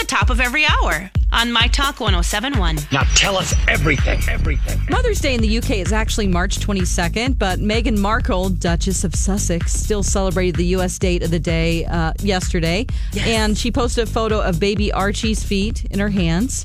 [0.00, 2.78] the top of every hour on My Talk 1071.
[2.90, 4.80] Now tell us everything, everything.
[4.88, 9.74] Mother's Day in the UK is actually March 22nd, but Meghan Markle, Duchess of Sussex,
[9.74, 10.98] still celebrated the U.S.
[10.98, 12.86] date of the day uh, yesterday.
[13.12, 13.26] Yes.
[13.26, 16.64] And she posted a photo of baby Archie's feet in her hands.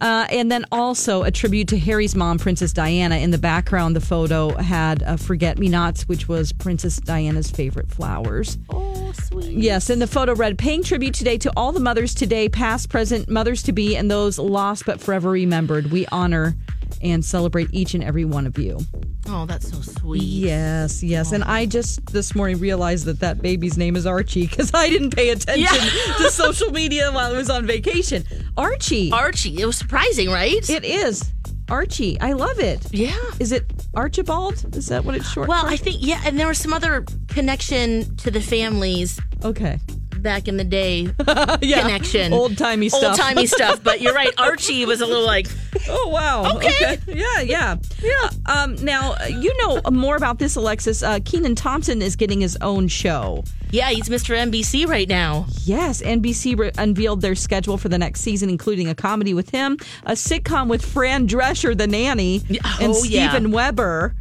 [0.00, 3.16] Uh, and then also a tribute to Harry's mom, Princess Diana.
[3.16, 7.90] In the background, the photo had uh, Forget Me Nots, which was Princess Diana's favorite
[7.90, 8.56] flowers.
[8.70, 9.52] Oh, sweet.
[9.52, 13.28] Yes, and the photo read, paying tribute today to all the mothers today, past, present,
[13.28, 15.90] mothers to be, and those lost but forever remembered.
[15.90, 16.54] We honor
[17.02, 18.78] and celebrate each and every one of you.
[19.26, 20.22] Oh, that's so sweet.
[20.22, 21.32] Yes, yes.
[21.32, 25.14] And I just this morning realized that that baby's name is Archie because I didn't
[25.14, 25.78] pay attention
[26.18, 28.24] to social media while I was on vacation.
[28.56, 29.12] Archie.
[29.12, 29.60] Archie.
[29.60, 30.68] It was surprising, right?
[30.68, 31.30] it is.
[31.70, 32.20] Archie.
[32.20, 32.80] I love it.
[32.92, 33.16] yeah.
[33.38, 34.76] Is it Archibald?
[34.76, 35.68] Is that what it's short Well, for?
[35.70, 39.78] I think yeah, and there was some other connection to the families Okay.
[40.22, 41.08] Back in the day.
[41.62, 41.82] Yeah.
[41.82, 42.32] Connection.
[42.32, 43.02] Old timey stuff.
[43.04, 43.82] Old timey stuff.
[43.82, 44.30] But you're right.
[44.38, 45.46] Archie was a little like,
[45.88, 46.56] Oh wow.
[46.56, 46.98] Okay.
[47.06, 47.76] Yeah, yeah.
[48.02, 48.30] Yeah.
[48.46, 51.02] Um now you know more about this Alexis.
[51.02, 53.44] Uh Kenan Thompson is getting his own show.
[53.70, 54.36] yeah, he's Mr.
[54.36, 55.46] NBC right now.
[55.64, 59.76] Yes, NBC re- unveiled their schedule for the next season, including a comedy with him,
[60.04, 62.42] a sitcom with Fran Drescher, the nanny,
[62.80, 63.30] and oh, yeah.
[63.30, 64.14] Steven Weber,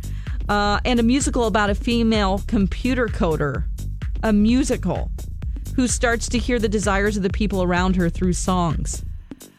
[0.49, 3.63] uh, and a musical about a female computer coder.
[4.21, 5.09] A musical
[5.75, 9.03] who starts to hear the desires of the people around her through songs.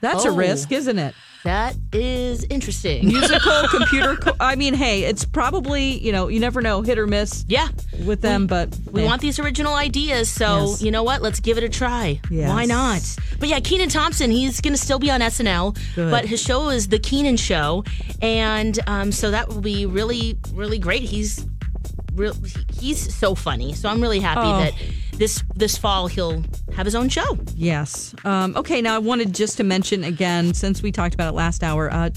[0.00, 0.37] That's a Oh.
[0.37, 1.15] risk, isn't it?
[1.43, 3.06] That is interesting.
[3.09, 4.15] Musical computer.
[4.16, 7.69] Co- I mean, hey, it's probably you know you never know, hit or miss yeah.
[8.04, 9.06] with them, but We eh.
[9.06, 10.82] want these original ideas, so Yes.
[10.82, 11.22] you know what?
[11.22, 12.21] Let's give it a try.
[12.31, 12.50] Yes.
[12.50, 13.00] Why not?
[13.38, 16.10] But yeah, Kenan Thompson, he's going to still be on SNL, Good.
[16.10, 17.84] but his show is The Kenan Show,
[18.21, 21.04] and um, so that will be really, really great.
[21.04, 21.47] He's
[22.12, 22.34] real,
[22.78, 24.59] he's so funny, so I'm really happy Oh.
[24.59, 24.75] that
[25.21, 26.43] this this fall he'll
[26.73, 27.39] have his own show.
[27.55, 28.15] Yes.
[28.25, 28.81] Um, okay.
[28.81, 32.09] Now I wanted just to mention again, since we talked about it last hour, uh,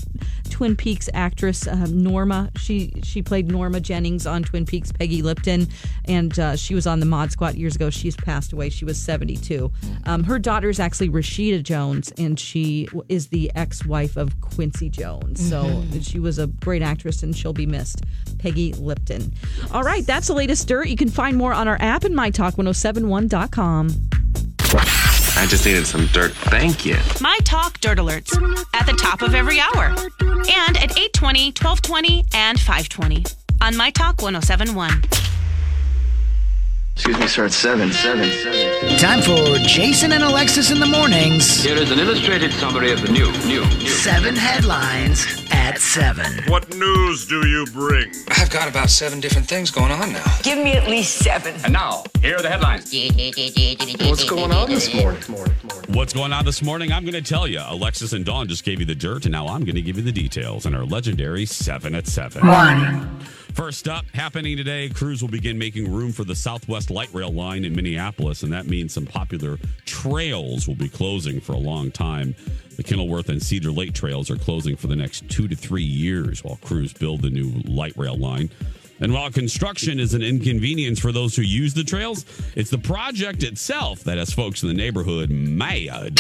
[0.64, 2.50] Twin Peaks actress uh, Norma.
[2.56, 4.94] She she played Norma Jennings on Twin Peaks.
[4.94, 5.68] Peggy Lipton,
[6.06, 7.90] and uh, she was on the Mod Squad years ago.
[7.90, 8.70] She's passed away.
[8.70, 9.74] She was seventy two.
[10.06, 14.90] Um, her daughter is actually Rashida Jones, and she is the ex wife of Quincy
[14.90, 15.46] Jones.
[15.50, 18.06] So she was a great actress, and she'll be missed.
[18.40, 19.34] Peggy Lipton.
[19.74, 20.88] All right, that's the latest dirt.
[20.88, 23.90] You can find more on our app and mytalk1071.com.
[25.44, 26.32] I just needed some dirt.
[26.32, 26.96] Thank you.
[27.20, 28.32] My Talk Dirt Alerts
[28.74, 29.88] at the top of every hour
[30.22, 33.26] and at 820, 1220, and 520
[33.60, 35.04] on My Talk 1071.
[36.96, 37.46] Excuse me, sir.
[37.48, 38.98] It's seven, seven, seven.
[38.98, 41.62] Time for Jason and Alexis in the mornings.
[41.62, 43.90] Here is an illustrated summary of the new, new, new.
[43.90, 46.42] Seven headlines at seven.
[46.48, 48.14] What news do you bring?
[48.54, 50.24] I've got about seven different things going on now.
[50.44, 51.56] Give me at least seven.
[51.64, 52.94] And now, here are the headlines.
[54.08, 55.24] What's going on this morning?
[55.88, 56.92] What's going on this morning?
[56.92, 57.62] I'm going to tell you.
[57.66, 60.04] Alexis and Dawn just gave you the dirt, and now I'm going to give you
[60.04, 62.46] the details in our legendary 7 at 7.
[62.46, 63.26] One.
[63.54, 67.66] First up, happening today, crews will begin making room for the Southwest Light Rail line
[67.66, 72.34] in Minneapolis, and that means some popular trails will be closing for a long time.
[72.78, 76.44] The Kenilworth and Cedar Lake trails are closing for the next two to three years
[76.44, 78.50] while crews build the new light rail line.
[79.00, 82.26] And while construction is an inconvenience for those who use the trails,
[82.56, 86.20] it's the project itself that has folks in the neighborhood mad.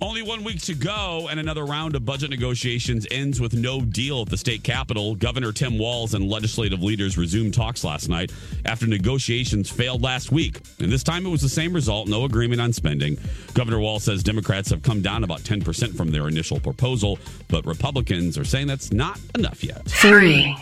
[0.00, 4.22] Only one week to go, and another round of budget negotiations ends with no deal
[4.22, 5.14] at the state capitol.
[5.14, 8.30] Governor Tim Walz and legislative leaders resumed talks last night
[8.66, 10.60] after negotiations failed last week.
[10.80, 13.18] And this time it was the same result no agreement on spending.
[13.54, 17.18] Governor Walz says Democrats have come down about 10% from their initial proposal,
[17.48, 19.82] but Republicans are saying that's not enough yet.
[19.86, 20.56] Three.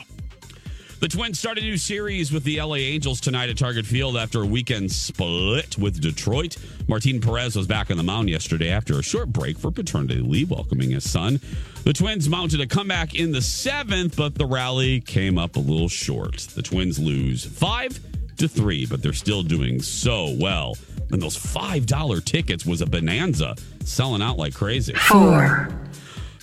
[1.04, 4.40] The Twins start a new series with the LA Angels tonight at Target Field after
[4.40, 6.56] a weekend split with Detroit.
[6.88, 10.50] Martin Perez was back on the mound yesterday after a short break for paternity leave,
[10.50, 11.42] welcoming his son.
[11.84, 15.90] The Twins mounted a comeback in the seventh, but the rally came up a little
[15.90, 16.38] short.
[16.38, 18.00] The Twins lose five
[18.38, 20.74] to three, but they're still doing so well.
[21.10, 24.94] And those $5 tickets was a bonanza, selling out like crazy.
[24.94, 25.68] Four.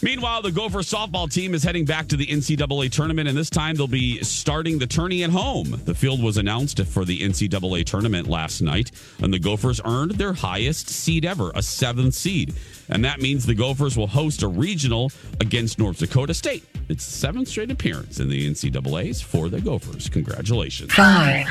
[0.04, 3.76] Meanwhile, the Gopher softball team is heading back to the NCAA tournament, and this time
[3.76, 5.80] they'll be starting the tourney at home.
[5.86, 8.90] The field was announced for the NCAA tournament last night,
[9.22, 12.56] and the Gophers earned their highest seed ever, a seventh seed.
[12.90, 16.64] And that means the Gophers will host a regional against North Dakota State.
[16.92, 20.10] It's the seventh straight appearance in the NCAAs for the Gophers.
[20.10, 20.92] Congratulations.
[20.92, 21.48] Five.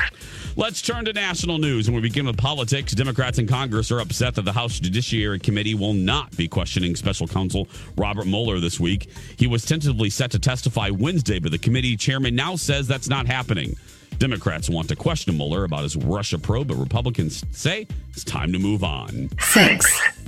[0.55, 2.93] Let's turn to national news, and we begin with politics.
[2.93, 7.27] Democrats in Congress are upset that the House Judiciary Committee will not be questioning special
[7.27, 7.67] counsel
[7.97, 9.09] Robert Mueller this week.
[9.37, 13.25] He was tentatively set to testify Wednesday, but the committee chairman now says that's not
[13.25, 13.75] happening.
[14.19, 18.59] Democrats want to question Mueller about his Russia probe, but Republicans say it's time to
[18.59, 19.29] move on.
[19.39, 20.20] Six.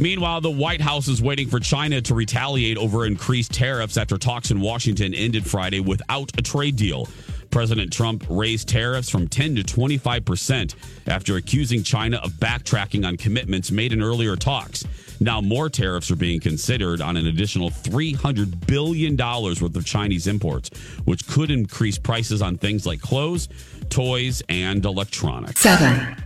[0.00, 4.50] Meanwhile, the White House is waiting for China to retaliate over increased tariffs after talks
[4.50, 7.06] in Washington ended Friday without a trade deal.
[7.50, 10.74] President Trump raised tariffs from 10 to 25%
[11.06, 14.86] after accusing China of backtracking on commitments made in earlier talks.
[15.20, 20.70] Now, more tariffs are being considered on an additional $300 billion worth of Chinese imports,
[21.04, 23.50] which could increase prices on things like clothes,
[23.90, 25.60] toys, and electronics.
[25.60, 26.16] Seven.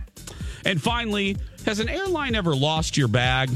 [0.63, 1.35] And finally,
[1.65, 3.49] has an airline ever lost your bag?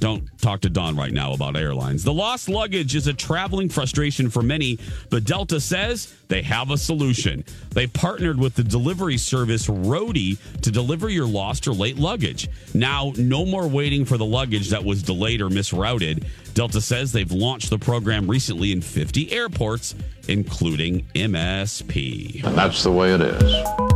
[0.00, 2.02] Don't talk to Dawn right now about airlines.
[2.02, 4.80] The lost luggage is a traveling frustration for many,
[5.10, 7.44] but Delta says they have a solution.
[7.70, 12.48] They partnered with the delivery service Roadie to deliver your lost or late luggage.
[12.74, 16.26] Now, no more waiting for the luggage that was delayed or misrouted.
[16.54, 19.94] Delta says they've launched the program recently in 50 airports,
[20.26, 22.42] including MSP.
[22.42, 23.91] And that's the way it is.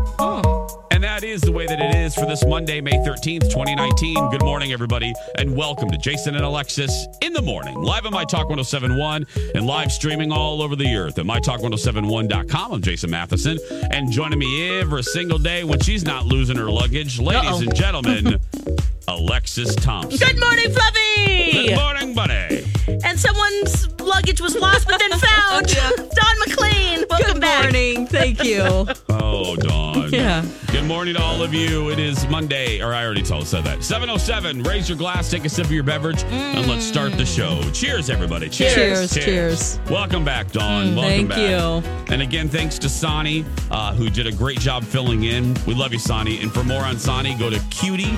[1.26, 4.31] Is the way that it is for this Monday, May 13th, 2019.
[4.31, 8.25] Good morning, everybody, and welcome to Jason and Alexis in the morning, live on My
[8.25, 9.26] Talk 1071
[9.56, 12.73] and live streaming all over the earth at MyTalk1071.com.
[12.73, 13.58] I'm Jason Matheson,
[13.90, 17.61] and joining me every single day when she's not losing her luggage, ladies Uh-oh.
[17.61, 18.40] and gentlemen,
[19.08, 20.19] Alexis Thompson.
[20.19, 21.53] Good morning, Fluffy.
[21.69, 22.64] Good morning, buddy.
[23.05, 25.67] And someone's luggage was lost but then found.
[26.14, 27.62] Dawn McLean, welcome Good back.
[27.64, 28.06] morning.
[28.06, 28.87] Thank you.
[29.29, 30.11] Oh, Dawn.
[30.12, 30.44] Yeah.
[30.70, 31.91] Good morning to all of you.
[31.91, 33.82] It is Monday, or I already told said that.
[33.82, 34.62] 707.
[34.62, 37.61] Raise your glass, take a sip of your beverage, and let's start the show.
[37.73, 38.49] Cheers, everybody.
[38.49, 39.12] Cheers.
[39.12, 39.81] Cheers, cheers.
[39.91, 40.94] Welcome back, Dawn.
[40.94, 41.38] Welcome thank back.
[41.38, 41.91] you.
[42.12, 45.56] And again, thanks to Sonny, uh, who did a great job filling in.
[45.67, 46.41] We love you, Sonny.
[46.41, 48.17] And for more on Sonny, go to Cutie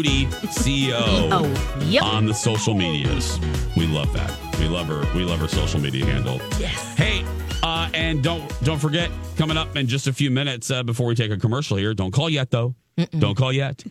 [0.00, 0.94] Booty CEO
[1.30, 2.02] Oh, yep.
[2.04, 3.38] on the social medias.
[3.76, 4.34] We love that.
[4.58, 5.00] We love her.
[5.14, 6.40] We love her social media handle.
[6.58, 6.94] Yes.
[6.96, 7.22] Hey,
[7.62, 11.14] uh, and don't don't forget coming up in just a few minutes uh, before we
[11.14, 11.92] take a commercial here.
[11.92, 12.74] Don't call yet though.
[13.18, 13.84] Don't call yet.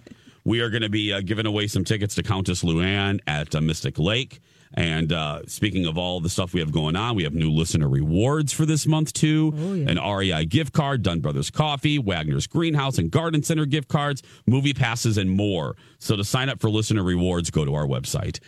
[0.46, 3.62] We are going to be uh, giving away some tickets to Countess Luann at uh,
[3.62, 4.40] Mystic Lake.
[4.75, 7.89] And uh, speaking of all the stuff we have going on, we have new listener
[7.89, 9.51] rewards for this month too.
[9.88, 14.74] An REI gift card, Dunn Brothers Coffee, Wagner's Greenhouse and Garden Center gift cards, movie
[14.74, 15.75] passes, and more.
[15.98, 18.39] So to sign up for listener rewards, go to our website.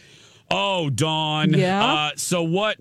[0.51, 1.53] Oh, Dawn.
[1.53, 1.83] Yeah?
[1.83, 2.77] Uh, so what?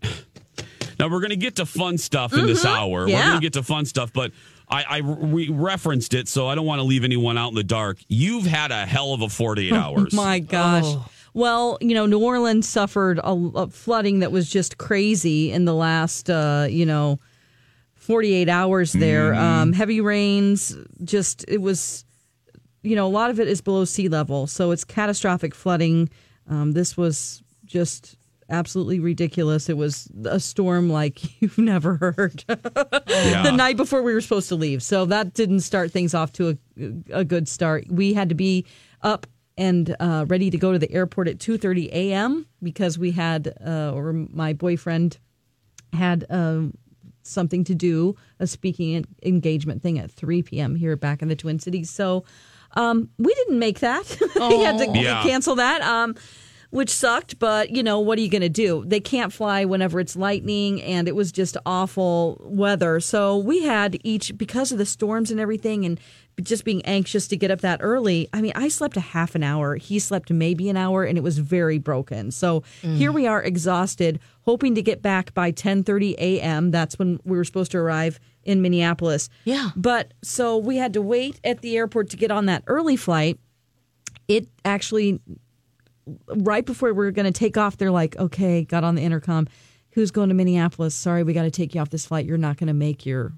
[0.98, 3.08] Now we're going to get to fun stuff in this hour.
[3.08, 3.16] Yeah.
[3.16, 4.32] We're going to get to fun stuff, but
[4.69, 7.65] I, I we referenced it, so I don't want to leave anyone out in the
[7.65, 7.98] dark.
[8.08, 10.12] You've had a hell of a 48 hours.
[10.12, 10.94] My gosh.
[11.34, 15.75] Well, you know, New Orleans suffered a, a flooding that was just crazy in the
[15.75, 17.19] last, uh, you know,
[17.94, 19.34] 48 hours there.
[19.34, 22.05] Um, heavy rains, just, it was,
[22.82, 24.46] you know, a lot of it is below sea level.
[24.46, 26.08] So it's catastrophic flooding.
[26.49, 28.17] Um, this was just
[28.49, 29.69] absolutely ridiculous.
[29.69, 32.44] It was a storm like you've never heard.
[32.49, 33.43] Yeah.
[33.43, 34.82] the night before we were supposed to leave.
[34.82, 37.84] So that didn't start things off to a, a good start.
[37.91, 38.67] We had to be
[39.03, 39.27] up
[39.60, 42.46] and uh, ready to go to the airport at 2:30 a.m.
[42.62, 45.19] because we had, uh, or my boyfriend
[45.93, 46.72] had um,
[47.22, 50.74] something to do, a speaking engagement thing at 3 p.m.
[50.76, 51.90] here back in the Twin Cities.
[51.90, 52.24] So
[52.74, 54.06] um, we didn't make that.
[54.48, 55.22] he had to Yeah.
[55.22, 55.82] cancel that.
[55.82, 56.14] Um,
[56.70, 58.84] which sucked, but you know, what are you going to do?
[58.86, 63.00] They can't fly whenever it's lightning, and it was just awful weather.
[63.00, 65.98] So we had each, because of the storms and everything, and
[66.41, 68.29] just being anxious to get up that early.
[68.32, 69.77] I mean, I slept a half an hour.
[69.77, 72.31] He slept maybe an hour, and it was very broken.
[72.31, 72.97] So mm.
[72.97, 76.70] here we are, exhausted, hoping to get back by 10:30 a.m.
[76.70, 79.29] That's when we were supposed to arrive in Minneapolis.
[79.44, 79.70] Yeah.
[79.77, 83.39] But so we had to wait at the airport to get on that early flight.
[84.29, 85.20] It actually
[86.29, 89.47] right before we were going to take off, they're like, okay, got on the intercom.
[89.93, 90.94] Who's going to Minneapolis?
[90.94, 92.27] Sorry, we got to take you off this flight.
[92.27, 93.32] You're not going to make your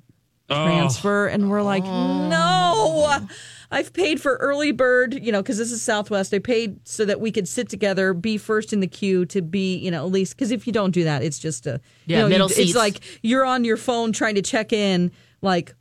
[0.53, 3.27] transfer, and we're like, no.
[3.71, 6.35] I've paid for early bird, you know, because this is Southwest.
[6.35, 9.77] I paid so that we could sit together, be first in the queue to be,
[9.79, 12.23] you know, at least because if you don't do that, it's just a, Yeah, you
[12.25, 12.71] know, middle you- seats.
[12.71, 15.75] It's like you're on your phone trying to check in, like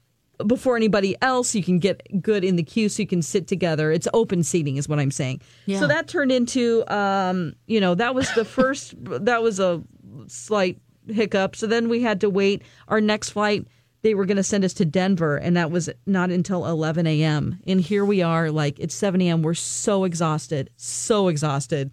[0.47, 1.53] before anybody else.
[1.53, 3.91] You can get good in the queue, so you can sit together.
[3.91, 5.41] It's open seating, is what I'm saying.
[5.65, 5.81] Yeah.
[5.81, 8.93] So that turned into, um, you know, that was the first.
[9.03, 9.83] that was a
[10.27, 11.57] slight hiccup.
[11.57, 12.61] So then we had to wait.
[12.87, 13.67] Our next flight,
[14.03, 17.59] they were going to send us to Denver, and that was not until 11 a.m.
[17.67, 19.41] And here we are, like it's 7 a.m.
[19.43, 21.91] We're so exhausted, so exhausted.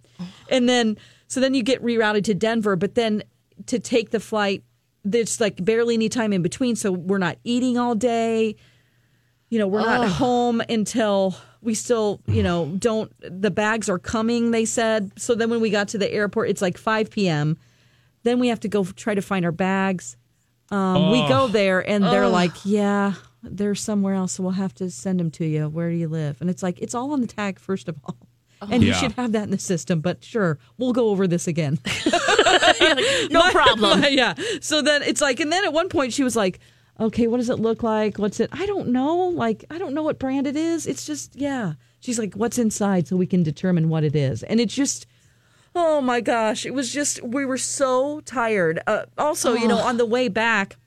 [0.49, 0.97] And then,
[1.27, 3.23] so then you get rerouted to Denver, but then
[3.67, 4.63] to take the flight,
[5.03, 6.75] there's like barely any time in between.
[6.75, 8.55] So we're not eating all day.
[9.49, 14.51] You know, we're not home until we still, you know, don't, the bags are coming,
[14.51, 15.11] they said.
[15.19, 17.57] So then when we got to the airport, it's like 5 p.m.
[18.23, 20.17] Then we have to go try to find our bags.
[20.71, 24.33] Um, We go there and they're like, yeah, they're somewhere else.
[24.33, 25.67] So we'll have to send them to you.
[25.69, 26.39] Where do you live?
[26.41, 28.17] And it's like, it's all on the tag, first of all.
[28.61, 31.79] And you should have that in the system, but sure, we'll go over this again.
[33.31, 34.03] no problem.
[34.09, 34.33] yeah.
[34.61, 36.59] So then it's like, and then at one point she was like,
[36.99, 38.19] okay, what does it look like?
[38.19, 38.49] What's it?
[38.51, 39.15] I don't know.
[39.29, 40.85] Like, I don't know what brand it is.
[40.87, 41.73] It's just, yeah.
[42.01, 44.43] She's like, what's inside so we can determine what it is.
[44.43, 45.05] And it's just,
[45.75, 46.65] oh my gosh.
[46.65, 48.81] It was just, we were so tired.
[48.87, 50.77] Uh, also, you know, on the way back,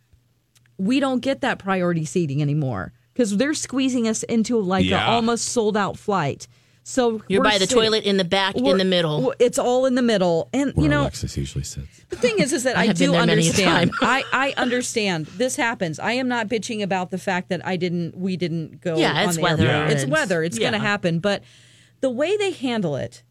[0.78, 5.04] we don't get that priority seating anymore because they're squeezing us into like Yeah.
[5.06, 6.48] an almost sold out flight.
[6.84, 9.32] So You're by the sitting- toilet in the back, in the middle.
[9.38, 12.00] It's all in the middle, and Where you know Alexis usually sits.
[12.08, 13.92] the thing is, is that I I, do there many a understand.
[14.00, 16.00] I I understand this happens.
[16.00, 18.16] I am not bitching about the fact that I didn't.
[18.18, 18.96] We didn't go.
[18.96, 19.92] Yeah, on it's the weather airplane.
[19.92, 20.42] It's and- weather.
[20.42, 21.20] It's going to happen.
[21.20, 21.44] But
[22.00, 23.22] the way they handle it,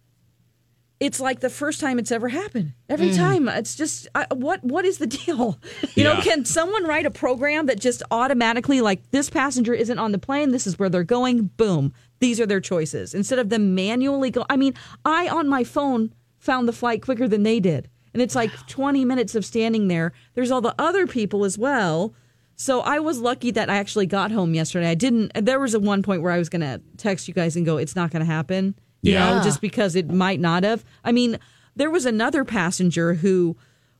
[1.01, 2.71] it's like the first time it's ever happened.
[2.87, 3.17] Every Mm.
[3.17, 5.57] time, it's just I, what what is the deal?
[5.95, 10.11] You know, can someone write a program that just automatically like this passenger isn't on
[10.13, 10.51] the plane?
[10.51, 11.47] This is where they're going.
[11.57, 11.91] Boom.
[12.19, 14.45] These are their choices instead of them manually go.
[14.49, 18.35] I mean, I on my phone found the flight quicker than they did, and it's
[18.35, 20.13] like twenty minutes of standing there.
[20.35, 22.13] There's all the other people as well.
[22.55, 24.87] So I was lucky that I actually got home yesterday.
[24.91, 25.31] I didn't.
[25.33, 27.77] There was a one point where I was going to text you guys and go,
[27.77, 29.37] "It's not going to happen." You Yeah.
[29.37, 30.83] know, just because it might not have.
[31.03, 31.37] I mean,
[31.75, 33.55] there was another passenger who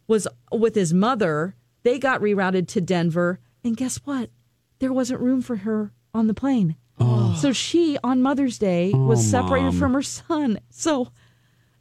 [0.08, 1.56] was with his mother.
[1.84, 4.30] They got rerouted to Denver, and guess what?
[4.80, 6.76] There wasn't room for her on the plane.
[7.00, 7.36] Oh.
[7.40, 9.80] So she, on Mother's Day, was separated Mom.
[9.80, 10.60] from her son.
[10.70, 11.08] So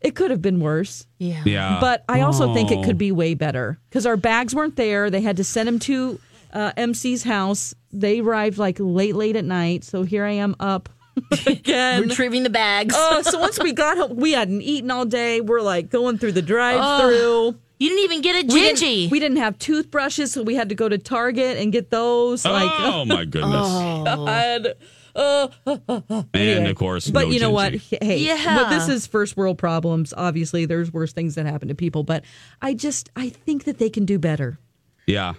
[0.00, 1.06] it could have been worse.
[1.18, 1.42] Yeah.
[1.44, 1.78] Yeah.
[1.80, 2.84] But I also think it Oh.
[2.84, 5.10] could be way better because our bags weren't there.
[5.10, 6.18] They had to send them to
[6.54, 7.74] uh, MC's house.
[7.92, 9.84] They arrived like late, late at night.
[9.84, 10.88] So here I am up
[11.46, 12.02] again.
[12.02, 12.94] Retrieving the bags.
[12.96, 15.40] Oh, so once we got home, we hadn't eaten all day.
[15.40, 17.18] We're like going through the drive-through.
[17.20, 19.10] Oh, you didn't even get a we, didn't, Gingy.
[19.10, 22.44] we didn't have toothbrushes, so we had to go to Target and get those.
[22.44, 23.52] Like, oh my goodness!
[23.54, 24.04] Oh.
[24.26, 24.74] God.
[25.16, 25.50] Oh,
[26.34, 27.72] and of course, but no you know what?
[27.72, 27.98] Gingy.
[28.02, 28.56] Hey, Yeah.
[28.62, 30.14] but this is first world problems.
[30.16, 32.04] Obviously, there's worse things that happen to people.
[32.04, 32.24] But
[32.62, 34.58] I just, I think that they can do better.
[35.06, 35.34] Yeah.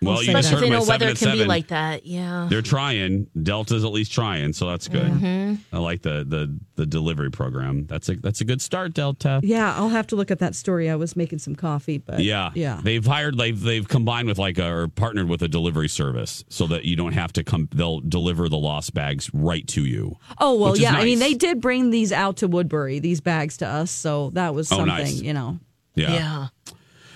[0.00, 2.06] Well, you say just heard they my know seven weather at can be like that.
[2.06, 2.46] Yeah.
[2.48, 3.26] They're trying.
[3.42, 5.10] Delta's at least trying, so that's good.
[5.10, 5.74] Mm-hmm.
[5.76, 7.86] I like the the the delivery program.
[7.86, 9.40] That's a that's a good start, Delta.
[9.42, 10.88] Yeah, I'll have to look at that story.
[10.88, 12.80] I was making some coffee, but Yeah, yeah.
[12.82, 16.68] They've hired, they've they've combined with like a, or partnered with a delivery service so
[16.68, 17.68] that you don't have to come.
[17.74, 20.16] They'll deliver the lost bags right to you.
[20.38, 20.92] Oh well, which is yeah.
[20.94, 24.54] I mean, they did bring these out to Woodbury, these bags to us, so that
[24.54, 25.20] was Oh, something, nice.
[25.20, 25.58] you know.
[25.96, 26.46] Yeah, yeah.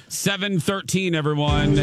[0.08, 1.14] seven thirteen.
[1.14, 1.76] Everyone,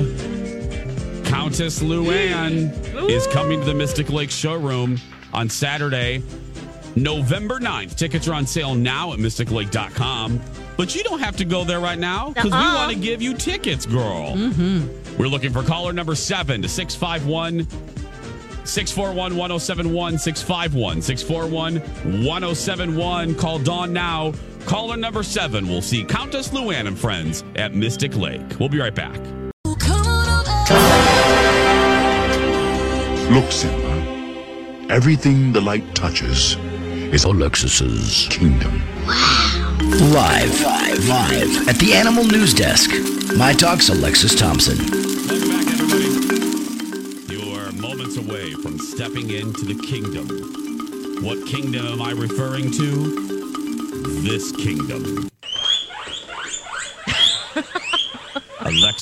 [1.30, 4.98] Countess Luann is coming to the Mystic Lake showroom
[5.32, 6.24] on Saturday,
[6.96, 7.96] November 9th.
[7.96, 10.42] Tickets are on sale now at mysticlake.com.
[10.76, 13.36] But you don't have to go there right now because we want to give you
[13.36, 14.34] tickets, girl.
[14.36, 15.18] Mm-hmm.
[15.20, 17.68] We're looking for caller number seven to 651
[18.66, 23.36] 641 1071 651 641 1071.
[23.36, 24.34] Call Dawn now.
[24.66, 28.42] Caller number seven will see Countess Luann and friends at Mystic Lake.
[28.60, 29.20] We'll be right back.
[33.30, 34.90] Look, Simba.
[34.90, 36.56] Everything the light touches
[37.14, 38.82] is Alexis's kingdom.
[39.06, 39.78] Wow.
[39.84, 42.90] Live, live, live at the Animal News Desk.
[43.38, 44.80] My Talk's Alexis Thompson.
[44.80, 46.10] Welcome back, everybody.
[47.32, 50.28] You are moments away from stepping into the kingdom.
[51.24, 54.24] What kingdom am I referring to?
[54.24, 55.30] This kingdom.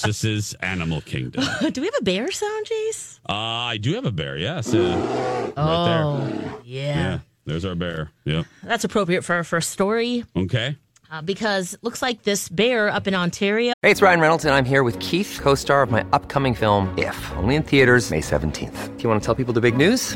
[0.08, 1.44] Alexis's animal kingdom.
[1.44, 3.20] Uh, Do we have a bear sound, Jace?
[3.28, 4.74] I do have a bear, yes.
[4.74, 6.04] Uh, right there.
[6.04, 6.96] Oh, yeah.
[6.96, 8.12] Yeah, there's our bear.
[8.24, 8.44] Yeah.
[8.64, 10.24] That's appropriate for our first story.
[10.36, 10.78] Okay.
[11.12, 13.74] uh, because looks like this bear up in Ontario.
[13.82, 16.94] Hey, it's Ryan Reynolds, and I'm here with Keith, co star of my upcoming film,
[16.98, 18.98] If, only in theaters, May 17th.
[18.98, 20.16] Do you want to tell people the big news?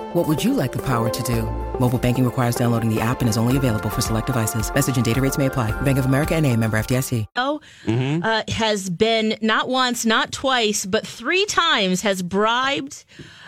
[0.13, 1.43] What would you like the power to do?
[1.79, 4.69] Mobile banking requires downloading the app and is only available for select devices.
[4.73, 5.71] Message and data rates may apply.
[5.83, 7.27] Bank of America and a member FDIC.
[7.37, 13.05] Oh, uh, has been not once, not twice, but three times has bribed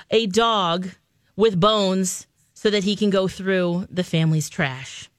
[0.09, 0.87] a dog
[1.35, 5.09] with bones so that he can go through the family's trash.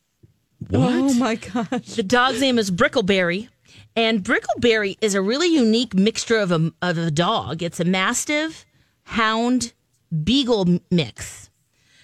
[0.70, 0.94] What?
[0.94, 1.94] Oh my gosh.
[1.94, 3.50] The dog's name is Brickleberry.
[3.94, 7.62] And Brickleberry is a really unique mixture of a, of a dog.
[7.62, 8.64] It's a Mastiff,
[9.02, 9.74] Hound,
[10.22, 11.50] Beagle mix.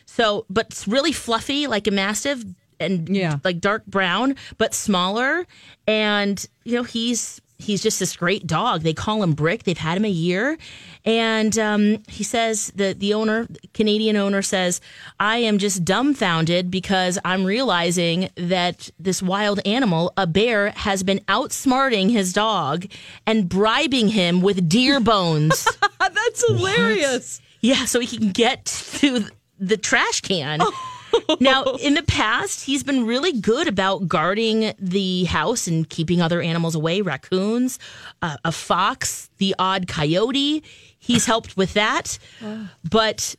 [0.07, 2.43] So, but it's really fluffy like a Mastiff
[2.81, 3.39] and Yeah.
[3.45, 5.47] like dark brown, but smaller.
[5.87, 8.81] And, you know, he's he's just this great dog.
[8.81, 9.65] They call him Brick.
[9.65, 10.57] They've had him a year.
[11.05, 14.81] And um, he says that the owner, Canadian owner, says,
[15.21, 21.19] I am just dumbfounded because I'm realizing that this wild animal, a bear, has been
[21.29, 22.87] outsmarting his dog
[23.27, 25.69] and bribing him with deer bones.
[26.01, 27.43] That's hilarious.
[27.61, 28.65] Yeah, so he can get
[29.01, 29.27] to
[29.59, 30.61] the trash can.
[31.41, 36.41] now, in the past, he's been really good about guarding the house and keeping other
[36.41, 37.79] animals away raccoons,
[38.23, 40.63] uh, a fox, the odd coyote.
[40.99, 42.19] He's helped with that.
[42.91, 43.35] But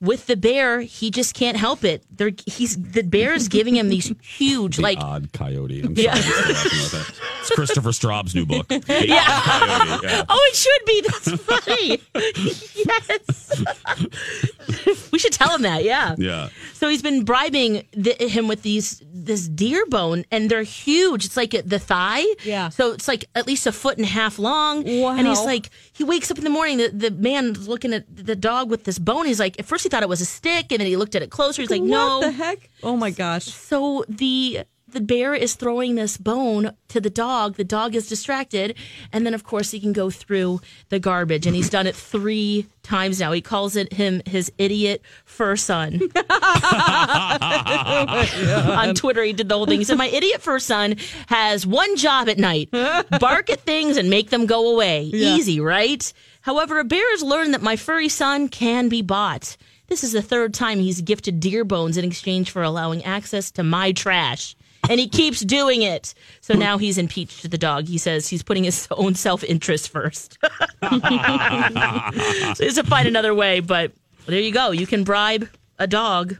[0.00, 2.04] with the bear, he just can't help it.
[2.10, 5.80] They're, he's the bear is giving him these huge, The like odd coyote.
[5.82, 6.04] I'm sorry.
[6.06, 6.12] Yeah.
[6.14, 7.20] I'm still laughing about that.
[7.40, 8.68] It's Christopher Straub's new book.
[8.68, 10.00] The Yeah.
[10.02, 10.24] Yeah.
[10.28, 11.00] Oh, it should be.
[11.02, 12.02] That's funny.
[12.86, 13.33] yes.
[15.44, 15.84] We should tell him that.
[15.84, 16.14] Yeah.
[16.18, 16.48] Yeah.
[16.72, 21.24] So he's been bribing the, him with these this deer bone, and they're huge.
[21.24, 22.24] It's like the thigh.
[22.44, 22.68] Yeah.
[22.68, 24.84] So it's like at least a foot and a half long.
[24.84, 25.16] Wow.
[25.16, 26.78] And he's like, he wakes up in the morning.
[26.78, 29.26] The, the man's looking at the dog with this bone.
[29.26, 31.22] He's like, at first he thought it was a stick, and then he looked at
[31.22, 31.62] it closer.
[31.62, 32.18] He's like, no.
[32.18, 32.70] What the heck?
[32.82, 33.44] Oh my gosh.
[33.44, 37.56] So the the bear is throwing this bone to the dog.
[37.56, 38.76] The dog is distracted,
[39.12, 41.46] and then of course he can go through the garbage.
[41.46, 43.32] And he's done it three times now.
[43.32, 46.00] He calls it him his idiot fur son.
[48.78, 49.80] On Twitter, he did the whole thing.
[49.80, 52.70] He said, "My idiot fur son has one job at night:
[53.20, 55.02] bark at things and make them go away.
[55.02, 55.36] Yeah.
[55.36, 56.10] Easy, right?
[56.40, 60.22] However, a bear has learned that my furry son can be bought." This is the
[60.22, 64.56] third time he's gifted deer bones in exchange for allowing access to my trash.
[64.90, 66.14] And he keeps doing it.
[66.40, 67.86] So now he's impeached the dog.
[67.86, 70.38] He says he's putting his own self interest first.
[70.82, 73.60] so he has to find another way.
[73.60, 73.92] But
[74.26, 74.70] there you go.
[74.70, 76.36] You can bribe a dog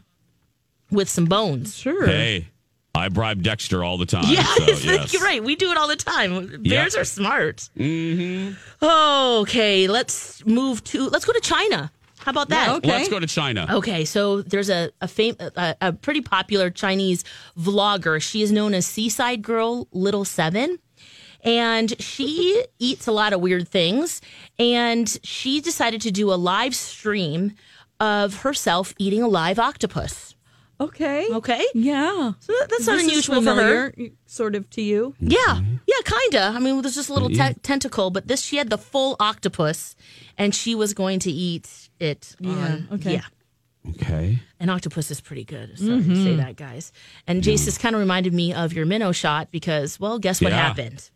[0.91, 1.75] with some bones.
[1.75, 2.05] Sure.
[2.05, 2.47] Hey,
[2.93, 4.25] I bribe Dexter all the time.
[4.27, 5.11] Yeah, so, yes.
[5.13, 5.43] you're right.
[5.43, 6.61] We do it all the time.
[6.63, 7.01] Bears Yep.
[7.01, 7.69] are smart.
[7.77, 8.53] Mm-hmm.
[8.85, 11.91] Okay, let's move to, let's go to China.
[12.25, 12.83] How about that?
[12.83, 13.67] Let's go to China.
[13.69, 17.23] Okay, so there's a a, fam- a a pretty popular Chinese
[17.55, 18.19] vlogger.
[18.19, 20.79] She is known as Seaside Girl Little Seven,
[21.43, 24.21] and she eats a lot of weird things.
[24.57, 27.53] And she decided to do a live stream
[27.99, 30.34] of herself eating a live octopus.
[30.79, 31.27] Okay.
[31.31, 31.65] Okay.
[31.73, 32.33] Yeah.
[32.39, 33.93] So that- that's not This unusual for her.
[34.25, 35.15] Sort of to you.
[35.19, 35.75] Yeah, mm-hmm.
[35.87, 36.53] yeah, kinda.
[36.55, 39.95] I mean, there's just a little te- tentacle, but this she had the full octopus,
[40.37, 42.35] and she was going to eat it.
[42.39, 43.13] Yeah, on- okay.
[43.13, 43.25] Yeah.
[43.91, 44.39] Okay.
[44.59, 45.77] An octopus is pretty good.
[45.77, 46.23] Sorry to mm-hmm.
[46.23, 46.91] say that, guys.
[47.27, 47.65] And Jace, mm-hmm.
[47.65, 50.57] this kind of reminded me of your minnow shot because, well, guess what Yeah.
[50.57, 51.09] happened?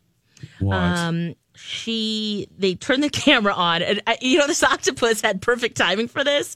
[0.60, 0.76] What?
[0.78, 5.78] Um, she they turned the camera on, and uh, you know this octopus had perfect
[5.78, 6.56] timing for this.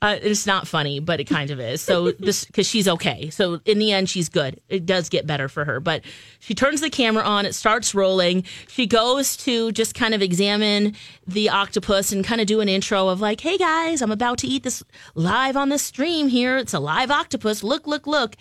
[0.00, 1.80] Uh, it's not funny, but it kind of is.
[1.80, 3.30] So this because she's okay.
[3.30, 4.60] So in the end, she's good.
[4.68, 6.02] It does get better for her, but
[6.40, 7.46] she turns the camera on.
[7.46, 8.44] It starts rolling.
[8.68, 10.94] She goes to just kind of examine
[11.26, 14.46] the octopus and kind of do an intro of like, "Hey guys, I'm about to
[14.46, 14.82] eat this
[15.14, 16.56] live on the stream here.
[16.56, 17.62] It's a live octopus.
[17.62, 18.36] Look, look, look."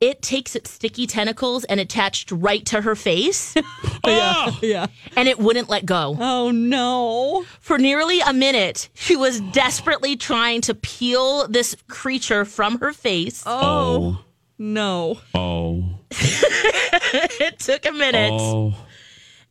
[0.00, 3.54] It takes its sticky tentacles and attached right to her face.
[4.06, 4.34] Yeah.
[4.46, 4.58] Oh.
[4.60, 4.86] Yeah.
[5.16, 6.14] and it wouldn't let go.
[6.20, 7.46] Oh no.
[7.60, 13.42] For nearly a minute, she was desperately trying to peel this creature from her face.
[13.46, 13.60] Oh.
[14.18, 14.24] oh.
[14.58, 15.18] No.
[15.34, 15.84] Oh.
[16.10, 18.32] it took a minute.
[18.32, 18.74] Oh.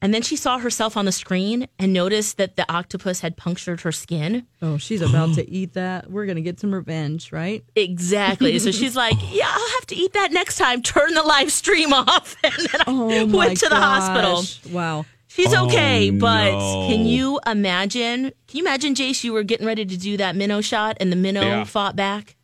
[0.03, 3.81] And then she saw herself on the screen and noticed that the octopus had punctured
[3.81, 4.45] her skin.
[4.61, 6.11] Oh, she's about to eat that.
[6.11, 7.63] We're going to get some revenge, right?
[7.75, 8.59] Exactly.
[8.59, 10.81] So she's like, Yeah, I'll have to eat that next time.
[10.81, 12.35] Turn the live stream off.
[12.43, 14.35] And then I Oh, my went to the hospital.
[14.35, 14.65] gosh.
[14.65, 15.05] Wow.
[15.27, 16.87] She's Oh, okay, but no.
[16.89, 18.23] can you imagine?
[18.47, 21.15] Can you imagine, Jace, you were getting ready to do that minnow shot and the
[21.15, 21.63] minnow Yeah.
[21.63, 22.35] fought back?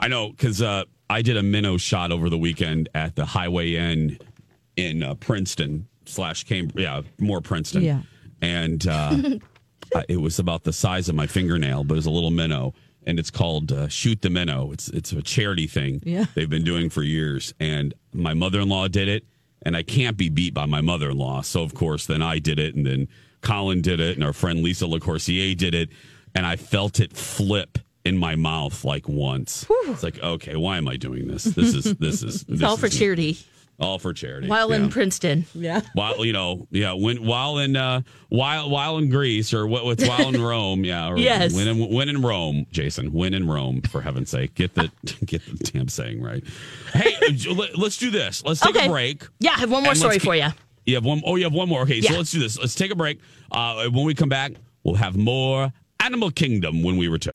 [0.00, 3.74] I know because uh, I did a minnow shot over the weekend at the Highway
[3.74, 4.18] Inn
[4.76, 6.82] in uh, Princeton slash Cambridge.
[6.82, 7.82] Yeah, more Princeton.
[7.82, 8.02] Yeah.
[8.40, 9.38] And uh,
[9.94, 12.74] I- it was about the size of my fingernail, but it was a little minnow.
[13.06, 14.72] And it's called uh, Shoot the Minnow.
[14.72, 16.24] It's it's a charity thing Yeah.
[16.34, 17.52] they've been doing for years.
[17.60, 19.24] And my mother in law did it,
[19.60, 21.42] and I can't be beat by my mother in law.
[21.42, 23.08] So of course, then I did it, and then
[23.42, 25.90] Colin did it, and our friend Lisa Lacourcier did it,
[26.34, 29.66] and I felt it flip in my mouth like once.
[29.84, 31.44] It's like, okay, why am I doing this?
[31.44, 33.36] This is this is this all for is- charity.
[33.80, 34.46] All for charity.
[34.46, 34.76] While yeah.
[34.76, 35.46] in Princeton.
[35.54, 35.80] Yeah.
[35.94, 40.06] While you know, yeah, when while in uh, while while in Greece or what what's
[40.06, 41.52] while in Rome, yeah, or Yes.
[41.52, 44.90] when in, when in Rome, Jason, when in Rome, for heaven's sake, get the
[45.26, 46.44] get the damn saying right.
[46.92, 47.16] Hey,
[47.50, 48.44] let- let's do this.
[48.44, 48.86] Let's take Okay.
[48.86, 49.26] a break.
[49.40, 50.48] Yeah, I have one more story let's for you.
[50.86, 51.82] You have one oh you have one more.
[51.82, 52.58] Okay, so let's do this.
[52.58, 53.18] Let's take a break.
[53.50, 54.52] Uh, when we come back,
[54.84, 57.32] we'll have more Animal Kingdom when we return.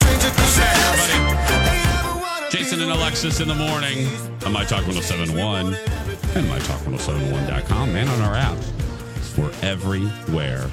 [2.50, 4.06] Jason and Alexis in the morning
[4.44, 5.76] on My Talk 1071
[6.36, 8.56] and MyTalk1071.com and on our app.
[9.36, 10.70] We're everywhere.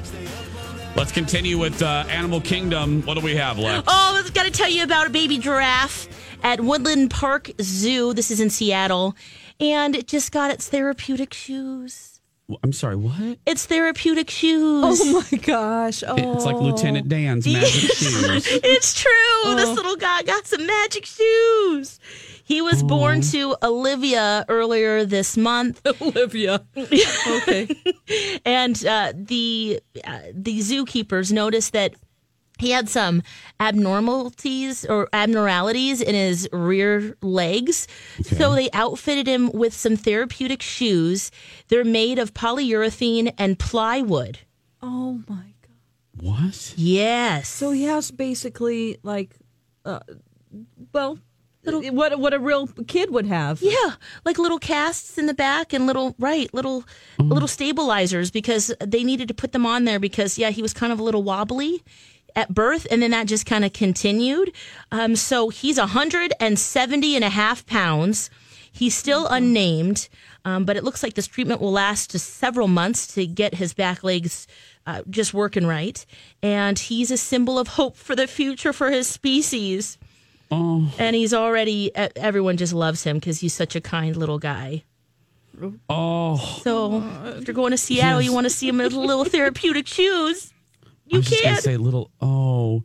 [0.96, 3.02] Let's continue with uh, Animal Kingdom.
[3.04, 3.88] What do we have left?
[3.89, 6.08] Oh, I've got to tell you about a baby giraffe
[6.43, 8.13] at Woodland Park Zoo.
[8.13, 9.15] This is in Seattle.
[9.60, 12.20] And it just got its therapeutic shoes.
[12.63, 13.39] I'm sorry, what?
[13.46, 15.02] It's therapeutic shoes.
[15.02, 16.02] Oh my gosh.
[16.08, 16.15] Oh.
[16.36, 18.48] It's like Lieutenant Dan's magic shoes.
[18.48, 19.56] it's true.
[19.56, 22.00] This little guy got some magic shoes.
[22.48, 25.82] He was born to Olivia earlier this month.
[26.02, 26.66] Olivia.
[27.28, 27.68] Okay.
[28.46, 31.96] and uh, the uh, the zookeepers noticed that
[32.58, 33.22] he had some
[33.60, 37.86] abnormalities or abnormalities in his rear legs.
[38.24, 41.32] So they outfitted him with some therapeutic shoes.
[41.68, 44.40] They're made of polyurethane and plywood.
[44.82, 46.22] Oh my god.
[46.22, 46.74] What?
[46.78, 47.50] Yes.
[47.50, 49.36] So he has basically like,
[49.84, 50.00] uh,
[50.94, 51.20] well,
[51.75, 53.62] what what a real kid would have.
[53.62, 53.93] Yeah,
[54.25, 56.84] like little casts in the back and little right, little
[57.19, 60.93] little stabilizers because they needed to put them on there because yeah, he was kind
[60.93, 61.84] of a little wobbly
[62.36, 64.53] at birth and then that just kind of continued.
[64.91, 68.30] Um, so he's 170 and a half pounds.
[68.71, 70.08] He's still unnamed,
[70.45, 73.73] um, but it looks like this treatment will last just several months to get his
[73.73, 74.45] back legs
[74.86, 76.06] uh, just working right.
[76.43, 79.97] And he's a symbol of hope for the future for his species.
[80.50, 80.92] Oh.
[80.98, 84.84] And he's already, everyone just loves him because he's such a kind little guy.
[85.90, 86.38] Oh.
[86.64, 87.04] So
[87.38, 90.54] if you're going to Seattle, you want to see him in little therapeutic shoes.
[90.86, 91.62] I You was just gonna can.
[91.64, 92.84] say little oh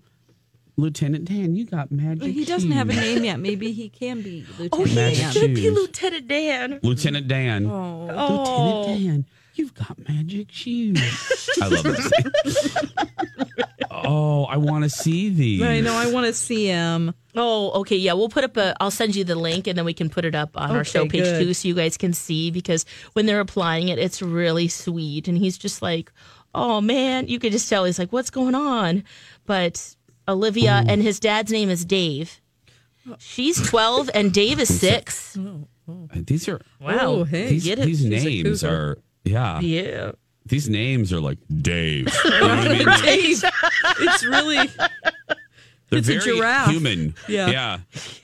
[0.77, 2.33] Lieutenant Dan, you got magic.
[2.33, 3.39] He doesn't have a name yet.
[3.39, 5.33] Maybe he can be Lieutenant Oh, he Magic Dan.
[5.33, 5.71] should be.
[5.71, 6.81] Lieutenant Dan.
[6.83, 7.67] Lieutenant Dan.
[7.67, 8.09] Oh.
[8.11, 8.81] Oh.
[8.87, 10.99] Lieutenant Dan, you've got magic shoes.
[11.61, 13.11] I love that.
[13.91, 15.63] oh, I want to see these.
[15.63, 15.95] I know.
[15.95, 17.15] I want to see him.
[17.35, 17.97] Oh, okay.
[17.97, 18.75] Yeah, we'll put up a.
[18.81, 21.07] I'll send you the link, and then we can put it up on our show
[21.07, 21.45] page good.
[21.45, 22.51] too, so you guys can see.
[22.51, 22.85] Because
[23.15, 26.13] when they're applying it, it's really sweet, and he's just like,
[26.55, 29.05] "Oh man," you could just tell he's like, "What's going on?"
[29.47, 29.97] But
[30.29, 32.41] Olivia and his dad's name is Dave.
[33.19, 35.37] She's twelve, and Dave is six.
[35.39, 36.09] Oh, oh.
[36.15, 36.99] Uh, these are Wow.
[37.01, 37.87] Oh, hey, these, get it.
[37.87, 39.61] these names are yeah.
[39.61, 40.13] Yeah.
[40.47, 42.09] These names are like Dave.
[42.25, 42.87] You know I mean?
[43.03, 43.45] Dave.
[44.01, 44.57] it's really.
[45.89, 46.71] they're It's a giraffe.
[46.71, 47.15] human.
[47.29, 47.51] Yeah.
[47.51, 47.79] yeah.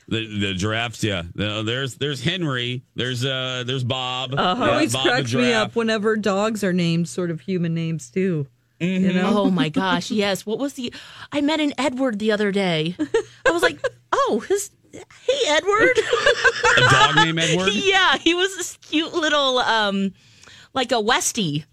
[0.09, 1.05] The the giraffes.
[1.05, 1.23] Yeah.
[1.35, 2.83] There's there's Henry.
[2.95, 4.35] There's uh there's Bob.
[4.35, 4.65] Uh-huh.
[4.65, 8.47] Yeah, always Bob cracks me up whenever dogs are named sort of human names too.
[8.81, 9.43] You know?
[9.43, 10.47] Oh my gosh, yes.
[10.47, 10.93] What was the?
[11.33, 12.95] I met an Edward the other day.
[13.47, 13.81] I was like,
[14.13, 14.71] oh, his.
[14.93, 15.99] Hey, Edward.
[16.77, 17.69] A dog named Edward.
[17.73, 20.15] yeah, he was this cute little, um,
[20.75, 21.65] like a Westie,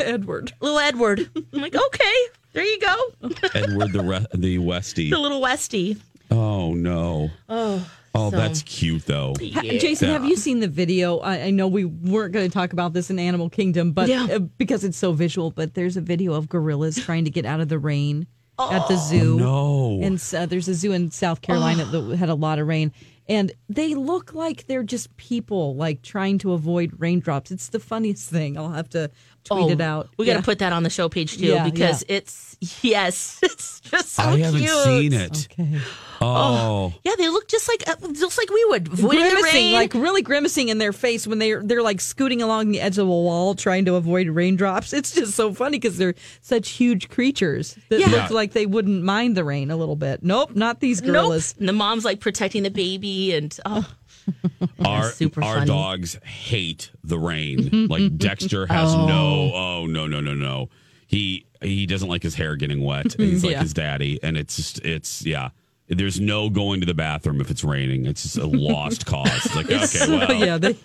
[0.00, 0.52] Edward.
[0.60, 1.30] little Edward.
[1.52, 2.12] I'm like, okay,
[2.52, 2.96] there you go,
[3.54, 5.10] Edward the re- the Westie.
[5.10, 5.98] the little Westie.
[6.30, 7.30] Oh no.
[7.48, 9.34] Oh, Oh, so- that's cute though.
[9.40, 11.18] Ha- Jason, have you seen the video?
[11.18, 14.26] I, I know we weren't going to talk about this in Animal Kingdom, but Yeah.
[14.30, 17.60] uh, because it's so visual, but there's a video of gorillas trying to get out
[17.60, 18.26] of the rain
[18.58, 19.36] at the zoo.
[19.42, 20.06] Oh, no.
[20.06, 22.92] And uh, there's a zoo in South Carolina that had a lot of rain,
[23.28, 27.50] and they look like they're just people like trying to avoid raindrops.
[27.50, 28.58] It's the funniest thing.
[28.58, 29.10] I'll have to
[29.44, 30.06] tweet it out.
[30.10, 30.44] Oh, We got to Yeah.
[30.44, 34.34] put that on the show page too Yeah, because it's yes, it's just so cute.
[34.34, 34.84] I haven't cute.
[34.84, 35.48] seen it.
[35.52, 35.80] Okay.
[36.24, 36.94] Oh.
[37.02, 39.72] Yeah, they look just like uh, just like we would avoiding the grimacing, rain.
[39.72, 43.06] like really grimacing in their face when they're they're like scooting along the edge of
[43.08, 44.92] a wall trying to avoid raindrops.
[44.92, 48.06] It's just so funny because they're such huge creatures that Yeah.
[48.08, 50.22] look like they wouldn't mind the rain a little bit.
[50.22, 51.54] Nope, not these gorillas.
[51.56, 51.60] Nope.
[51.60, 53.84] And the mom's like protecting the baby, and oh,
[54.84, 55.66] Our our funny.
[55.66, 57.86] dogs hate the rain.
[57.90, 59.06] like Dexter has Oh.
[59.06, 60.68] no oh no no no no.
[61.06, 63.14] He he doesn't like his hair getting wet.
[63.18, 63.62] He's like Yeah.
[63.62, 65.50] his daddy, and it's just it's yeah.
[65.88, 68.06] There's no going to the bathroom if it's raining.
[68.06, 69.28] It's just a lost cause.
[69.44, 70.76] It's like okay, well, yeah, they,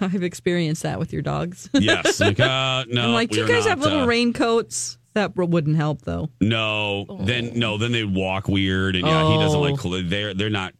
[0.00, 1.68] I've experienced that with your dogs.
[1.72, 3.02] yes, like uh, no.
[3.06, 4.98] I'm like, do you guys not, have little uh, raincoats?
[5.14, 6.28] That wouldn't help though.
[6.40, 9.84] No, then no, then they walk weird, and yeah, he doesn't like.
[9.84, 10.02] Oh.
[10.02, 10.74] They're they're not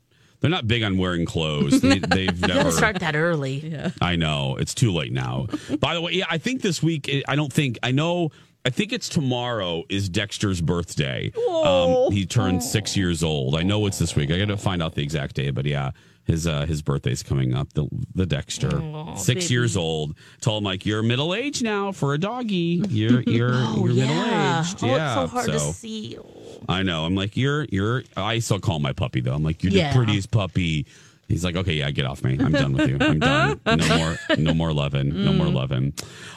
[0.44, 1.80] they're not big on wearing clothes.
[1.80, 2.52] They, they've never.
[2.52, 3.66] gotta start that early.
[3.66, 3.92] Yeah.
[4.02, 5.46] I know it's too late now.
[5.80, 7.10] By the way, yeah, I think this week.
[7.26, 8.28] I don't think I know.
[8.62, 11.32] I think it's tomorrow is Dexter's birthday.
[11.48, 13.56] Um, he turned six years old.
[13.56, 14.30] I know it's this week.
[14.30, 15.92] I got to find out the exact day, but yeah,
[16.24, 17.72] his uh, his birthday's coming up.
[17.74, 19.54] The the Dexter, Aw, six baby.
[19.54, 20.16] years old.
[20.40, 22.82] Told him like you're middle aged now for a doggy.
[22.88, 24.06] You're you're Oh, you're yeah.
[24.06, 24.78] middle aged.
[24.82, 26.18] Oh, yeah, it's so hard to see.
[26.68, 27.04] I know.
[27.04, 29.34] I'm like, you're, you're, I still call my puppy though.
[29.34, 29.92] I'm like, you're Yeah.
[29.92, 30.86] the prettiest puppy.
[31.28, 32.38] He's like, okay, yeah, get off me.
[32.38, 32.96] I'm done with you.
[33.00, 33.60] I'm done.
[33.66, 35.24] No more, no more loving.
[35.24, 35.92] No more loving.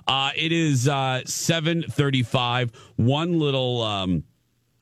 [0.08, 2.72] Uh, it is, uh, 735.
[2.96, 4.24] One little, um,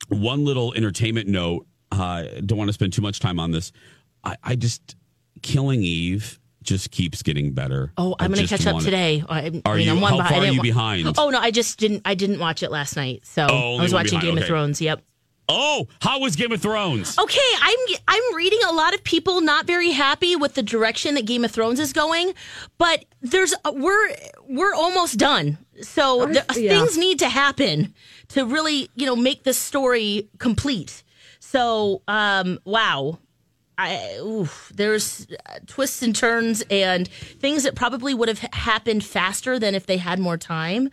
[0.08, 1.66] one little entertainment note.
[1.92, 3.72] Uh, don't want to spend too much time on this.
[4.26, 4.96] I, I just,
[5.42, 7.92] Killing Eve just keeps getting better.
[7.96, 9.22] Oh, I I'm gonna catch up today.
[9.28, 10.34] I, Are I mean, you- I'm one how behind.
[10.34, 11.14] far are you behind?
[11.16, 12.02] Oh no, I just didn't.
[12.04, 14.44] I didn't watch it last night, so Oh, I was watching behind, Game of.
[14.48, 14.80] Thrones.
[14.80, 15.00] Yep.
[15.48, 17.16] Oh, how was Game of Thrones?
[17.16, 21.24] Okay, I'm I'm reading a lot of people not very happy with the direction that
[21.24, 22.32] Game of Thrones is going,
[22.78, 24.16] but there's we're
[24.48, 25.58] we're almost done.
[25.82, 26.70] So the, yeah.
[26.70, 27.94] things need to happen
[28.30, 31.04] to really, you know, make this story complete.
[31.38, 33.20] So, um wow.
[33.78, 39.58] I, oof, there's uh, twists and turns and things that probably would have happened faster
[39.58, 40.88] than if they had more time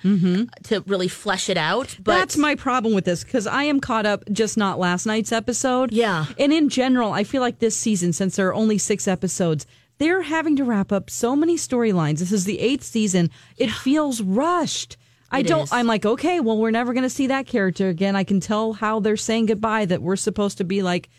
[0.63, 1.95] to really flesh it out.
[2.03, 5.31] But That's my problem with this because I am caught up, just not last night's
[5.31, 5.93] episode.
[5.93, 6.25] Yeah.
[6.37, 9.65] And in general, I feel like this season, since there are only six episodes,
[9.99, 12.19] they're having to wrap up so many storylines.
[12.19, 13.29] This is the eighth season.
[13.57, 14.97] It feels rushed.
[15.31, 15.71] I It don't, is.
[15.71, 18.15] I'm like, okay, well, we're never going to see that character again.
[18.15, 21.09] I can tell how they're saying goodbye that we're supposed to be like,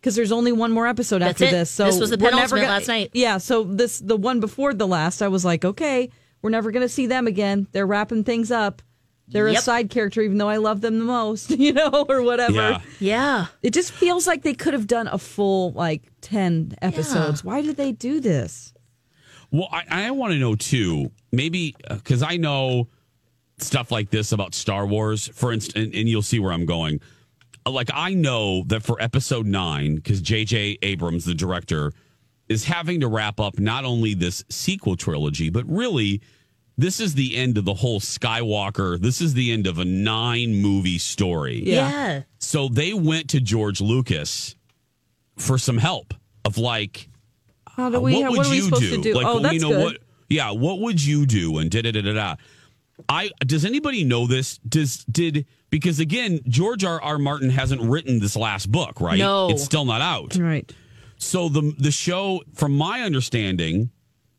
[0.00, 1.50] because there's only one more episode That's after it.
[1.50, 1.70] this.
[1.70, 3.10] So This was the penultimate gonna- last night.
[3.12, 3.38] Yeah.
[3.38, 6.10] So this, the one before the last, I was like, okay,
[6.42, 7.66] we're never going to see them again.
[7.72, 8.82] They're wrapping things up.
[9.30, 12.54] They're a side character, even though I love them the most, you know, or whatever.
[12.54, 12.80] Yeah.
[12.98, 13.46] yeah.
[13.62, 17.44] It just feels like they could have done a full like ten episodes.
[17.44, 18.72] Why did they do this?
[19.50, 22.88] Well, I, I want to know too, maybe uh, because I know
[23.58, 27.00] stuff like this about Star Wars, for instance, and, and you'll see where I'm going.
[27.68, 30.78] Uh, like, I know that for episode nine, because J.J.
[30.82, 31.92] Abrams, the director,
[32.48, 36.22] is having to wrap up not only this sequel trilogy, but really,
[36.78, 38.98] this is the end of the whole Skywalker.
[38.98, 41.62] This is the end of a nine movie story.
[41.62, 42.22] Yeah.
[42.38, 44.56] So they went to George Lucas
[45.36, 46.14] for some help
[46.46, 47.10] of like,
[47.68, 48.14] How do we?
[48.14, 48.96] what what would we you supposed do?
[48.96, 49.14] to do?
[49.14, 49.84] Like, oh, well, that's you know good.
[49.84, 49.98] what?
[50.30, 51.58] Yeah, what would you do?
[51.58, 52.36] And da da da da da.
[53.08, 54.58] I does anybody know this?
[54.58, 57.00] Does did because again, George R.
[57.02, 57.18] R.
[57.18, 59.18] Martin hasn't written this last book, right?
[59.18, 59.50] No.
[59.50, 60.36] it's still not out.
[60.36, 60.72] Right.
[61.16, 63.90] So the the show, from my understanding,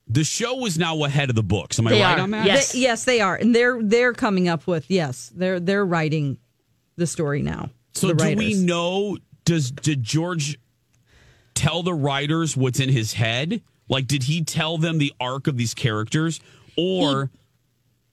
[0.07, 1.77] the show is now ahead of the books.
[1.77, 2.45] Am I They right are, on that?
[2.45, 2.71] yes.
[2.71, 6.37] They- yes, they are, and they're they're coming up with yes, they're they're writing
[6.95, 7.69] the story now.
[7.93, 9.17] So do we know?
[9.45, 10.57] Does did George
[11.55, 13.61] tell the writers what's in his head?
[13.89, 16.39] Like, did he tell them the arc of these characters,
[16.77, 17.31] or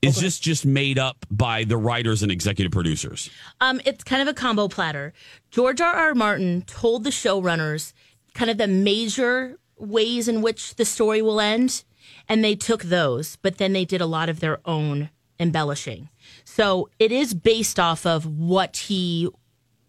[0.02, 3.30] is this just made up by the writers and executive producers?
[3.60, 5.12] Um, it's kind of a combo platter.
[5.50, 5.94] George R.
[5.94, 6.14] R.
[6.14, 7.92] Martin told the showrunners
[8.34, 11.84] kind of the major ways in which the story will end,
[12.28, 16.08] and they took those, but then they did a lot of their own embellishing.
[16.44, 19.28] So it is based off of what he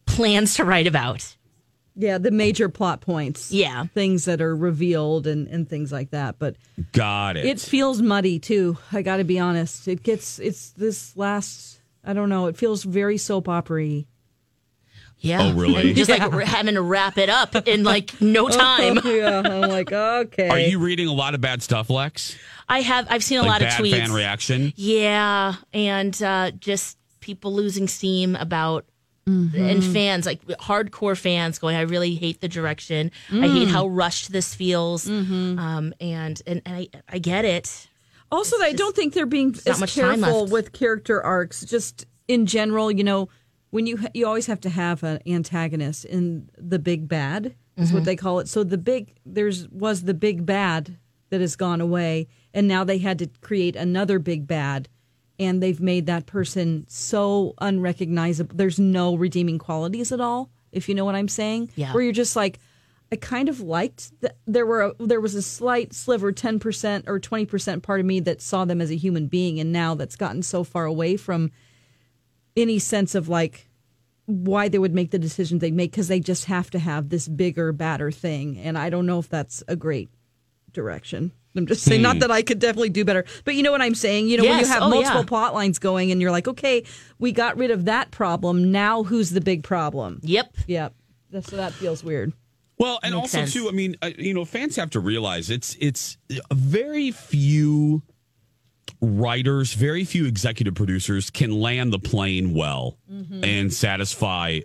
[0.05, 1.36] plans to write about.
[1.99, 3.51] Yeah, the major plot points.
[3.51, 3.85] Yeah.
[3.93, 6.37] things that are revealed and and things like that.
[6.37, 6.55] But
[6.91, 7.45] Got it.
[7.45, 8.77] it feels muddy too.
[8.93, 9.87] I got to be honest.
[9.87, 11.81] It gets it's this last.
[12.05, 12.45] I don't know.
[12.45, 14.03] It feels very soap opera
[15.19, 15.41] Yeah.
[15.41, 15.87] Oh, really?
[15.89, 18.99] And just like r- having to wrap it up in like no time.
[19.03, 20.49] yeah, I'm like okay.
[20.49, 22.35] Are you reading a lot of bad stuff, Lex?
[22.69, 23.07] I have.
[23.09, 23.91] I've seen a like lot of tweets.
[23.97, 24.71] fan reaction.
[24.75, 28.85] Yeah, and uh, just people losing steam about
[29.27, 33.71] and fans like hardcore fans going i really hate the direction i hate Mm.
[33.71, 35.59] how rushed this feels Mhm.
[35.59, 37.87] um, and and, and I, I get it
[38.29, 41.63] Also, I don't think they're being as careful with character arcs.
[41.63, 43.29] Just in general, you know,
[43.69, 48.01] when you you always have to have an antagonist in the big bad is what
[48.03, 48.05] Mhm.
[48.05, 48.49] they call it.
[48.49, 50.97] So the big there's was the big bad
[51.29, 54.89] that has gone away, and now they had to create another big bad,
[55.39, 58.55] and they've made that person so unrecognizable.
[58.55, 60.49] There's no redeeming qualities at all.
[60.71, 61.93] If you know what I'm saying, Yeah.
[61.93, 62.59] Where you're just like,
[63.11, 67.19] I kind of liked that there were there was a slight sliver, ten percent or
[67.19, 70.17] twenty percent part of me that saw them as a human being, and now that's
[70.17, 71.51] gotten so far away from
[72.57, 73.69] any sense of like
[74.25, 77.29] why they would make the decisions they make because they just have to have this
[77.29, 80.09] bigger, badder thing, and I don't know if that's a great
[80.73, 81.31] direction.
[81.55, 82.19] I'm just saying, not Hmm.
[82.19, 84.27] that I could definitely do better, but you know what I'm saying.
[84.27, 85.25] You know, when you have Oh, multiple yeah.
[85.27, 86.83] plot lines going, and you're like, okay,
[87.17, 88.71] we got rid of that problem.
[88.71, 90.19] Now, who's the big problem?
[90.23, 90.55] Yep.
[90.67, 90.93] Yep.
[91.31, 92.33] That's, so that feels weird.
[92.79, 93.53] Well, and Makes also sense.
[93.53, 96.17] too, I mean, uh, you know, fans have to realize it's it's
[96.53, 98.03] very few
[99.01, 103.43] writers, very few executive producers can land the plane well Mhm.
[103.45, 104.59] and satisfy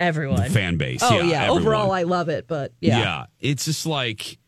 [0.00, 1.00] everyone the fan base.
[1.02, 1.62] Oh yeah, everyone.
[1.62, 2.98] overall I love it, but yeah.
[2.98, 4.38] Yeah, it's just like th- th-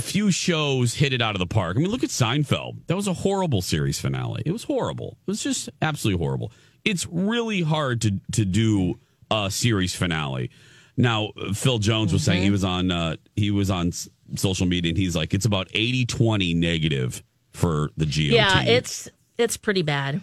[0.00, 1.76] few shows hit it out of the park.
[1.76, 2.86] I mean, look at Seinfeld.
[2.86, 4.42] That was a horrible series finale.
[4.46, 5.18] It was horrible.
[5.26, 6.52] It was just absolutely horrible.
[6.84, 8.98] It's really hard to to do
[9.30, 10.50] a series finale.
[10.96, 13.92] Now, Phil Jones was saying he was on uh, he was on
[14.36, 18.32] social media and he's like it's about 80-20 negative for the GOT.
[18.32, 20.22] yeah it's it's pretty bad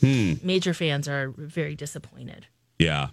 [0.00, 0.34] Hmm.
[0.44, 2.46] major fans are very disappointed
[2.78, 3.08] Yeah.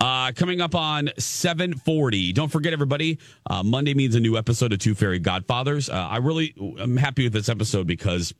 [0.00, 2.32] Uh, coming up on 740.
[2.32, 5.88] Don't forget, everybody, uh, Monday means a new episode of Two Fairy Godfathers.
[5.88, 8.34] Uh, I really am happy with this episode because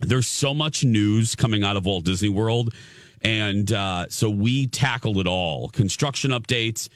[0.00, 2.74] there's so much news coming out of Walt Disney World.
[3.22, 6.88] And uh, so we tackled it all construction updates.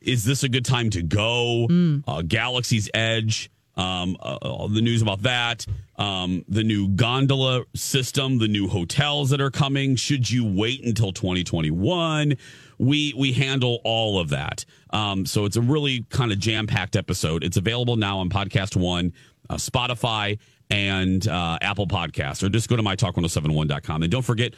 [0.00, 1.66] Is this a good time to go?
[2.06, 3.50] Uh, Galaxy's Edge.
[3.76, 5.66] Um, uh, all the news about that.
[5.96, 9.96] Um, the new gondola system, the new hotels that are coming.
[9.96, 12.36] Should you wait until 2021?
[12.78, 14.64] We we handle all of that.
[14.90, 17.44] Um, so it's a really kind of jam packed episode.
[17.44, 19.12] It's available now on Podcast One,
[19.50, 20.38] uh, Spotify,
[20.70, 22.42] and uh, Apple Podcasts.
[22.42, 24.02] Or just go to mytalk1071.com.
[24.02, 24.54] And don't forget,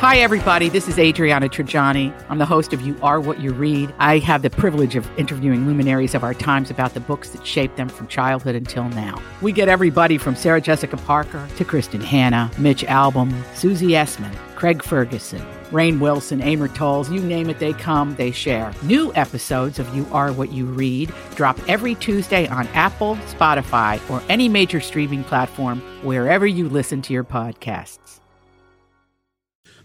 [0.00, 0.70] Hi, everybody.
[0.70, 2.10] This is Adriana Trigiani.
[2.30, 3.92] I'm the host of You Are What You Read.
[3.98, 7.76] I have the privilege of interviewing luminaries of our times about the books that shaped
[7.76, 9.20] them from childhood until now.
[9.42, 14.82] We get everybody from Sarah Jessica Parker to Kristin Hannah, Mitch Albom, Susie Essman, Craig
[14.82, 18.74] Ferguson, Rainn Wilson, Amor Towles, you name it, they come, they share.
[18.82, 24.22] New episodes of You Are What You Read drop every Tuesday on Apple, Spotify, or
[24.28, 28.20] any major streaming platform wherever you listen to your podcasts.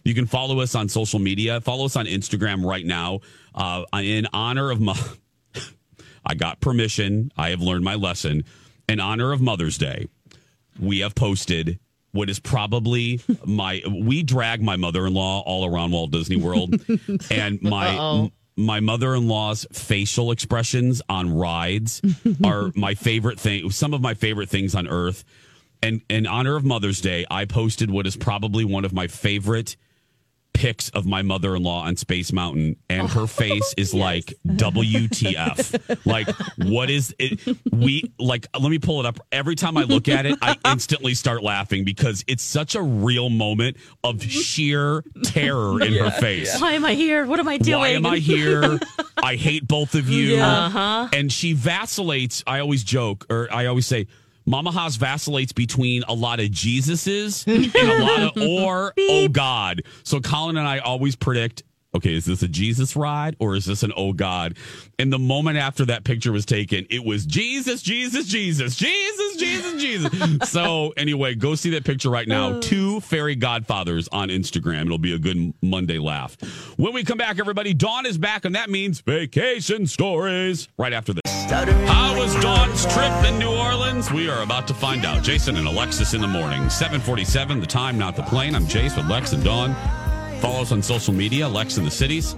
[0.03, 1.61] You can follow us on social media.
[1.61, 3.21] Follow us on Instagram right now.
[3.55, 4.99] Uh, in honor of my,
[6.25, 7.31] I got permission.
[7.37, 8.43] I have learned my lesson.
[8.89, 10.09] In honor of Mother's Day,
[10.77, 11.79] we have posted
[12.15, 13.81] what is probably my.
[13.89, 16.75] We drag my mother-in-law all around Walt Disney World,
[17.29, 17.95] and my.
[17.95, 18.31] Uh-oh.
[18.57, 22.01] My mother-in-law's facial expressions on rides
[22.45, 23.69] are my favorite thing.
[23.69, 25.25] Some of my favorite things on earth.
[25.83, 29.75] And in honor of Mother's Day, I posted what is probably one of my favorite
[30.55, 36.05] pics of my mother-in-law on Space Mountain, and her face is like WTF.
[36.05, 37.57] like, what is it?
[37.71, 38.47] We like.
[38.59, 39.19] Let me pull it up.
[39.31, 43.29] Every time I look at it, I instantly start laughing because it's such a real
[43.29, 46.59] moment of sheer terror in her face.
[46.59, 48.79] why am i here what am i doing Why am I here?
[49.21, 50.35] I hate both of you.
[50.35, 50.65] Yeah.
[50.65, 51.07] Uh-huh.
[51.13, 52.43] And she vacillates.
[52.45, 54.07] I always joke, or I always say,
[54.45, 59.83] Mama Haas vacillates between a lot of Jesuses and a lot of, or, oh God.
[60.03, 61.63] So Colin and I always predict,
[61.95, 64.57] okay, is this a Jesus ride or is this an oh God?
[64.99, 69.81] And the moment after that picture was taken, it was Jesus, Jesus, Jesus, Jesus, Jesus,
[69.81, 70.11] Jesus.
[70.51, 72.49] so anyway, go see that picture right now.
[72.49, 72.59] Oh.
[72.59, 74.85] Two fairy godfathers on Instagram.
[74.85, 76.37] It'll be a good Monday laugh.
[76.77, 81.13] When we come back, everybody, Dawn is back, and that means vacation stories right after
[81.13, 81.24] this.
[81.49, 84.11] How was Dawn's trip in New Orleans?
[84.11, 85.21] We are about to find out.
[85.21, 86.69] Jason and Alexis in the morning.
[86.71, 88.55] 747, the time, not the plane.
[88.55, 89.75] I'm Jace with Lex and Dawn.
[90.41, 92.35] Follow us on social media, Lex in the cities.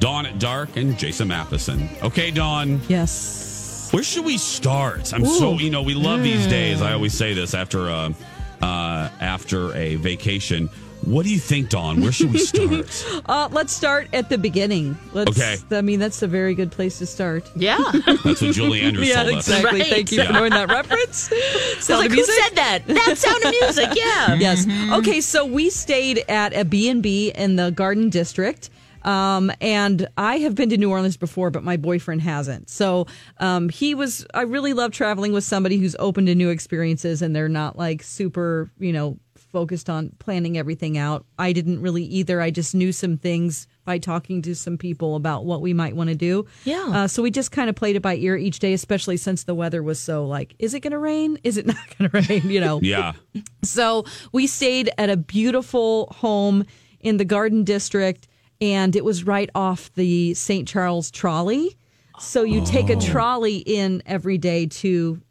[0.00, 1.88] Dawn at dark and Jason Matheson.
[2.02, 2.78] Okay, Dawn.
[2.88, 3.88] Yes.
[3.90, 5.14] Where should we start?
[5.14, 6.50] I'm so you know we love these Mm.
[6.50, 6.82] days.
[6.82, 8.12] I always say this after uh,
[8.60, 10.68] uh, after a vacation.
[11.06, 12.00] What do you think, Dawn?
[12.02, 13.04] Where should we start?
[13.26, 14.96] Uh, let's start at the beginning.
[15.12, 15.56] Let's, Okay.
[15.70, 17.48] I mean, that's a very good place to start.
[17.56, 17.78] Yeah.
[18.24, 19.48] That's what Julie Andrews yeah, told us.
[19.48, 19.80] exactly.
[19.80, 19.88] Right.
[19.88, 21.30] Thank you for knowing that reference.
[21.32, 22.82] I was Sound like, of who said that?
[22.86, 23.96] That sound of music.
[23.96, 24.34] Yeah.
[24.34, 24.66] Yes.
[24.98, 28.68] Okay, so we stayed at a B&B in the Garden District.
[29.02, 32.68] Um, and I have been to New Orleans before, but my boyfriend hasn't.
[32.68, 33.06] So
[33.38, 37.34] um, he was, I really love traveling with somebody who's open to new experiences and
[37.34, 39.18] they're not like super, you know,
[39.56, 41.24] focused on planning everything out.
[41.38, 42.42] I didn't really either.
[42.42, 46.10] I just knew some things by talking to some people about what we might want
[46.10, 46.44] to do.
[46.64, 46.84] Yeah.
[46.92, 49.54] Uh, so we just kind of played it by ear each day, especially since the
[49.54, 51.38] weather was so like, is it going to rain?
[51.42, 52.50] Is it not going to rain?
[52.50, 52.80] You know?
[52.82, 53.14] Yeah.
[53.62, 56.66] So we stayed at a beautiful home
[57.00, 58.28] in the Garden District,
[58.60, 60.68] and it was right off the St.
[60.68, 61.78] Charles trolley.
[62.18, 65.22] So you take a trolley in every day to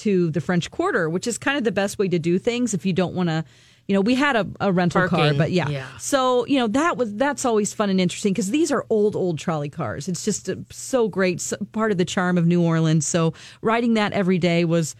[0.00, 2.84] to the French Quarter, which is kind of the best way to do things if
[2.84, 3.44] you don't want to.
[3.88, 5.68] You know, we had a, a rental car, but yeah.
[5.68, 5.86] yeah.
[5.98, 9.38] So you know that was that's always fun and interesting because these are old old
[9.38, 10.06] trolley cars.
[10.06, 13.06] It's just uh so great, so, part of the charm of New Orleans.
[13.06, 14.94] So riding that every day was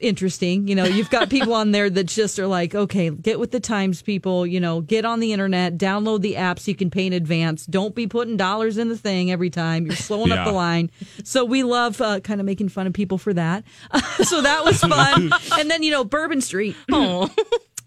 [0.00, 0.68] interesting.
[0.68, 3.60] You know, you've got people on there that just are like, okay, get with the
[3.60, 4.46] times, people.
[4.46, 7.66] You know, get on the internet, download the app so you can pay in advance.
[7.66, 9.86] Don't be putting dollars in the thing every time.
[9.86, 10.90] You're slowing up the line.
[11.24, 13.64] So we love uh, kind of making fun of people for that.
[14.22, 15.30] so that was fun.
[15.58, 16.76] and then you know, Bourbon Street.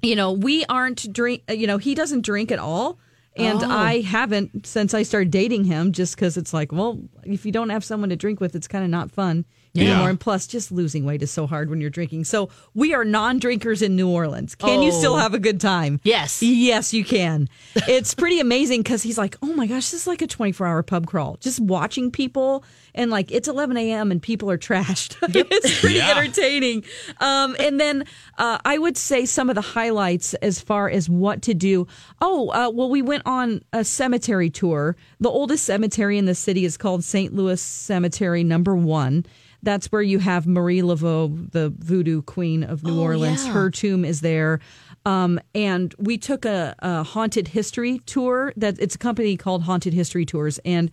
[0.01, 1.43] you know, we aren't drink.
[1.49, 2.99] uh, You know, he doesn't drink at all.
[3.37, 3.69] And Oh.
[3.71, 7.69] I haven't since I started dating him, just because it's like, well, if you don't
[7.69, 9.91] have someone to drink with, it's kind of not fun Yeah.
[9.91, 10.09] anymore.
[10.09, 12.25] And plus, just losing weight is so hard when you're drinking.
[12.25, 14.53] So we are non-drinkers in New Orleans.
[14.55, 14.97] Can you Oh.
[14.99, 15.99] still have a good time?
[16.03, 16.41] Yes.
[16.43, 17.47] Yes, you can.
[17.87, 20.83] It's pretty amazing because he's like, oh my gosh, this is like a 24 hour
[20.83, 21.37] pub crawl.
[21.39, 22.63] Just watching people
[22.93, 24.11] and like it's 11 a.m.
[24.11, 25.15] and people are trashed.
[25.21, 26.11] it's pretty Yeah.
[26.17, 26.83] entertaining.
[27.19, 28.03] Um, and then
[28.37, 31.87] uh, I would say some of the highlights as far as what to do.
[32.21, 34.95] Oh, uh, well, we went on a cemetery tour.
[35.21, 37.33] The oldest cemetery in the city is called St.
[37.33, 39.25] Louis Cemetery Number One.
[39.63, 43.45] That's where you have Marie Laveau, the voodoo queen of New Oh, Orleans.
[43.45, 43.53] yeah.
[43.53, 44.59] Her tomb is there.
[45.05, 48.53] Um, and we took a, a haunted history tour.
[48.57, 50.91] That it's a company called Haunted History Tours, and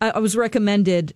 [0.00, 1.14] I, I was recommended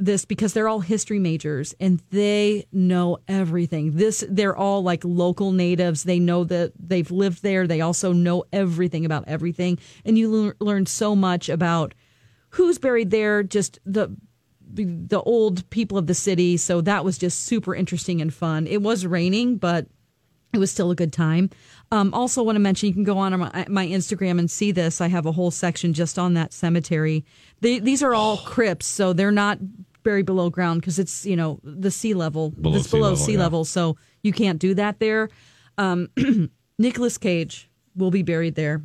[0.00, 3.96] this because they're all history majors and they know everything.
[3.96, 6.04] This they're all like local natives.
[6.04, 7.66] They know that they've lived there.
[7.66, 11.94] They also know everything about everything, and you lear- learn so much about
[12.50, 13.42] who's buried there.
[13.42, 14.16] Just the
[14.74, 16.56] the old people of the city.
[16.56, 18.66] So that was just super interesting and fun.
[18.66, 19.86] It was raining, but
[20.52, 21.50] it was still a good time.
[21.92, 25.00] Um, also, want to mention you can go on my, my Instagram and see this.
[25.00, 27.24] I have a whole section just on that cemetery.
[27.60, 29.58] They, these are all crypts, so they're not
[30.02, 32.50] buried below ground because it's you know the sea level.
[32.50, 33.38] Below it's sea below level, sea yeah.
[33.38, 35.28] level, so you can't do that there.
[35.76, 36.08] Um,
[36.78, 38.82] Nicolas Cage will be buried there.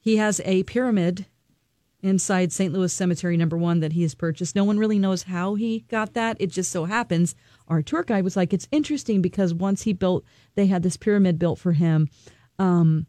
[0.00, 1.26] He has a pyramid
[2.02, 2.72] inside St.
[2.72, 4.56] Louis Cemetery number one that he has purchased.
[4.56, 6.36] No one really knows how he got that.
[6.40, 7.34] It just so happens.
[7.68, 10.24] Our tour guide was like, it's interesting because once he built,
[10.54, 12.08] they had this pyramid built for him.
[12.58, 13.06] Um,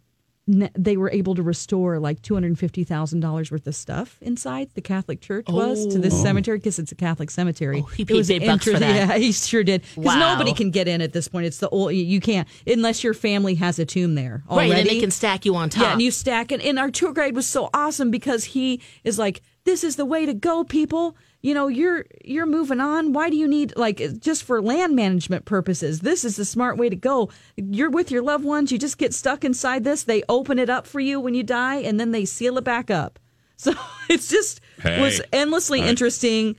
[0.48, 4.70] they were able to restore like two hundred fifty thousand dollars worth of stuff inside
[4.74, 6.24] the Catholic Church was to this Oh.
[6.24, 7.84] cemetery because it's a Catholic cemetery.
[7.86, 8.82] Oh, he paid big bucks for that.
[9.12, 9.82] Yeah, he sure did.
[9.96, 10.34] Because Wow.
[10.34, 11.46] nobody can get in at this point.
[11.46, 14.72] It's the old you can't unless your family has a tomb there already.
[14.72, 15.84] Right, and they can stack you on top.
[15.84, 16.60] Yeah, and you stack it.
[16.62, 20.26] And our tour guide was so awesome because he is like, "This is the way
[20.26, 21.16] to go, people.
[21.44, 23.14] You know, you're you're moving on.
[23.14, 26.02] Why do you need like just for land management purposes?
[26.02, 27.30] This is the smart way to go.
[27.58, 28.72] You're with your loved ones.
[28.72, 30.04] You just get stuck inside this.
[30.04, 32.92] They open it up for you when you die, and then they seal it back
[32.92, 33.18] up.
[33.62, 33.74] So
[34.10, 35.00] it's just Hey.
[35.00, 35.89] was endlessly All right.
[35.92, 36.56] interesting.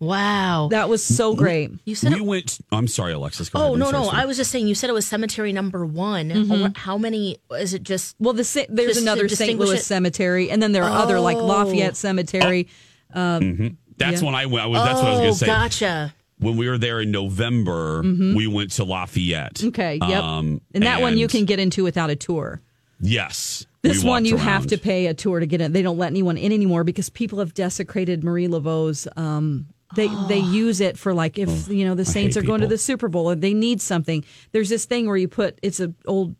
[0.00, 1.70] Wow, that was so great.
[1.86, 2.58] You said we went.
[2.72, 3.48] I'm sorry, Alexis.
[3.48, 3.78] Go Oh ahead.
[3.78, 4.04] no I'm no!
[4.04, 4.66] sorry, I was just saying.
[4.66, 6.30] You said it was cemetery number one.
[6.30, 6.76] Mhm.
[6.76, 7.82] How many is it?
[7.82, 9.58] Just Well, the sa- there's another St.
[9.58, 9.84] Louis it?
[9.84, 11.46] cemetery, and then there are other like Oh.
[11.46, 12.68] Lafayette Cemetery.
[13.14, 13.76] Um, Mhm.
[13.96, 14.26] That's yeah.
[14.26, 14.64] when I went.
[14.64, 15.46] I was, that's what I was Oh, going to say.
[15.46, 16.14] gotcha.
[16.38, 18.34] When we were there in November, Mhm.
[18.36, 19.62] we went to Lafayette.
[19.64, 20.22] Okay, yep.
[20.22, 22.60] Um, and that one you can get into without a tour.
[23.00, 23.66] Yes.
[23.82, 25.72] This one you have to pay a tour to get in.
[25.72, 29.06] They don't let anyone in anymore because people have desecrated Marie Laveau's.
[29.16, 32.66] Um, they they use it for like if you know the Saints are going to
[32.66, 34.24] the Super Bowl and they need something.
[34.52, 36.34] There's this thing where you put it's an old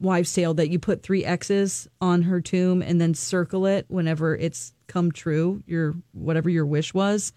[0.00, 4.36] wives' tale that you put three X's on her tomb and then circle it whenever
[4.36, 5.62] it's come true.
[5.66, 7.32] Your whatever your wish was.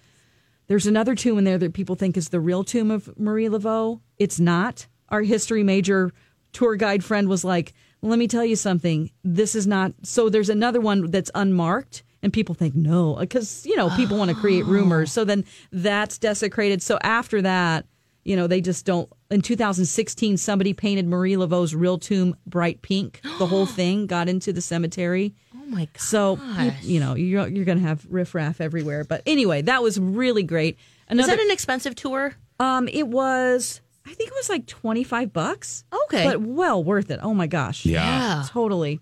[0.68, 4.00] There's another tomb in there that people think is the real tomb of Marie Laveau.
[4.18, 4.88] It's not.
[5.10, 6.12] Our history major
[6.54, 9.12] tour guide friend was like, "Let me tell you something.
[9.24, 13.76] This is not." So there's another one that's unmarked, and people think no, because you
[13.76, 15.12] know people want to create rumors.
[15.12, 16.82] So then that's desecrated.
[16.82, 17.86] So after that,
[18.24, 23.22] you know they just don't in 2016, somebody painted Marie Laveau's real tomb bright pink.
[23.40, 25.34] The whole thing got into the cemetery.
[25.56, 26.00] Oh my god!
[26.00, 29.04] So you, you know you're you're gonna have riffraff everywhere.
[29.04, 30.78] But anyway, that was really great.
[31.10, 32.36] Was that an expensive tour?
[32.60, 33.82] Um, it was.
[34.06, 35.84] I think it was like twenty five bucks.
[36.06, 37.20] Okay, but well worth it.
[37.24, 37.86] Oh my gosh.
[37.86, 38.04] Yeah.
[38.04, 38.44] Yeah.
[38.48, 39.00] totally.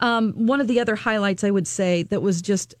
[0.00, 2.74] Um, one of the other highlights I would say that was just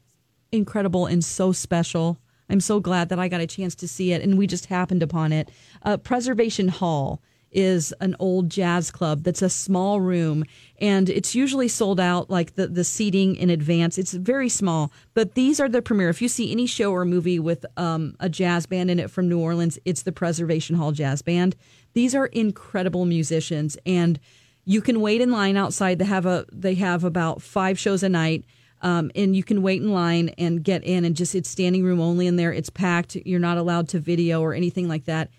[0.52, 2.18] incredible and so special.
[2.48, 5.02] I'm so glad that I got a chance to see it, and we just happened
[5.02, 5.50] upon it.
[5.82, 7.20] Uh, Preservation Hall
[7.50, 10.44] is an old jazz club that's a small room
[10.80, 13.96] and it's usually sold out like the, the seating in advance.
[13.96, 17.38] It's very small but these are the premiere if you see any show or movie
[17.38, 21.22] with um, a jazz band in it from new orleans it's the preservation hall jazz
[21.22, 21.56] band.
[21.94, 24.20] These are incredible musicians and
[24.64, 25.98] you can wait in line outside.
[25.98, 28.44] They have a they have about five shows a night
[28.82, 32.00] um, and you can wait in line and get in and just it's standing room
[32.00, 35.30] only in there it's packed you're not allowed to video or anything like that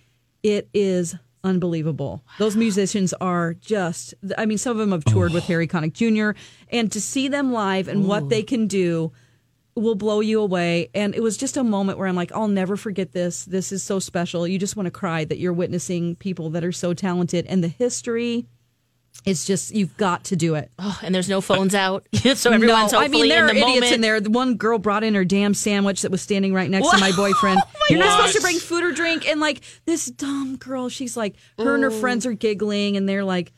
[0.44, 2.24] it is unbelievable.
[2.38, 6.40] Those musicians are just, I mean, some of them have toured with Harry Connick Jr.,
[6.70, 9.12] and to see them live and what they can do
[9.76, 10.90] will blow you away.
[10.94, 13.46] And it was just a moment where I'm like, I'll never forget this.
[13.46, 14.48] This is so special.
[14.48, 17.70] You just want to cry that you're witnessing people that are so talented and the
[17.70, 18.46] history.
[19.26, 20.72] It's just you've got to do it.
[20.80, 23.59] Oh, and there's no phones out, so everyone's no, I mean, there in are the
[23.59, 23.93] idiots moment.
[23.93, 24.22] in there.
[24.22, 27.11] The one girl brought in her damn sandwich that was standing right next to my
[27.15, 27.59] boyfriend.
[27.89, 31.36] You're not supposed to bring food or drink, and like this dumb girl, she's like,
[31.57, 33.51] her and her friends are giggling, and they're like,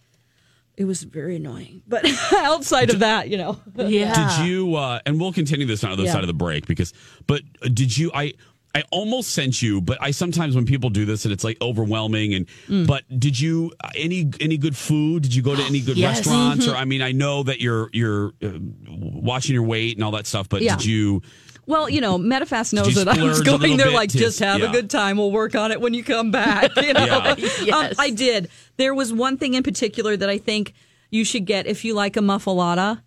[0.78, 1.84] it was very annoying.
[1.88, 4.38] But outside of that, you know, yeah.
[4.39, 4.76] Did you?
[4.76, 6.14] Uh, and we'll continue this on the other Yeah.
[6.14, 6.91] side of the break because.
[7.28, 8.09] But uh, did you?
[8.16, 8.34] I.
[8.74, 12.34] I almost sent you, but I sometimes when people do this and it's like overwhelming.
[12.34, 12.88] And Mm.
[12.88, 15.24] but did you uh, any any good food?
[15.24, 16.17] Did you go to any good Yes.
[16.19, 16.65] restaurants?
[16.65, 16.74] Mhm.
[16.74, 18.49] Or I mean, I know that you're you're uh,
[18.89, 20.76] watching your weight and all that stuff, but Yeah.
[20.78, 21.22] did you?
[21.67, 24.69] Well, you know, Metafast knows that I was going there like, to- just have yeah.
[24.69, 25.17] a good time.
[25.17, 26.72] We'll work on it when you come back.
[26.82, 27.36] You know?
[27.63, 27.76] Yeah.
[27.78, 28.49] Um, I did.
[28.78, 30.74] There was one thing in particular that I think
[31.11, 33.03] you should get if you like a muffuletta,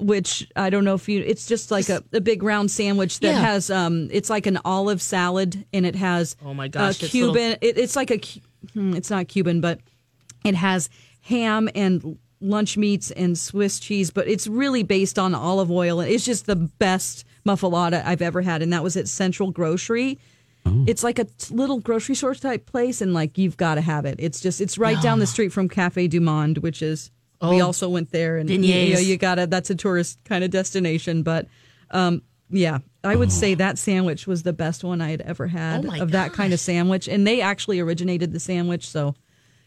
[0.00, 3.32] which I don't know if you, it's just like a, a big round sandwich that
[3.34, 3.40] Yeah.
[3.40, 7.12] has, um, it's like an olive salad and it has Oh my gosh, a it's
[7.12, 8.40] Cuban, little- it, it's like a, Cu-
[8.72, 9.80] hmm, it's not Cuban, but
[10.44, 10.88] it has
[11.22, 16.00] ham and lunch meats and Swiss cheese, but it's really based on olive oil.
[16.00, 20.18] It's just the best muffuletta I've ever had, and that was at Central Grocery.
[20.86, 24.16] It's like a little grocery store type place, and like you've got to have it.
[24.18, 27.10] It's just it's right down the street from Cafe Du Monde, which is
[27.42, 27.66] we Oh.
[27.66, 29.46] also went there, and you, know, you gotta.
[29.46, 31.46] That's a tourist kind of destination, but
[31.90, 35.84] um, yeah, I would say that sandwich was the best one I had ever had
[35.84, 39.14] Oh my of that kind of sandwich, and they actually originated the sandwich, so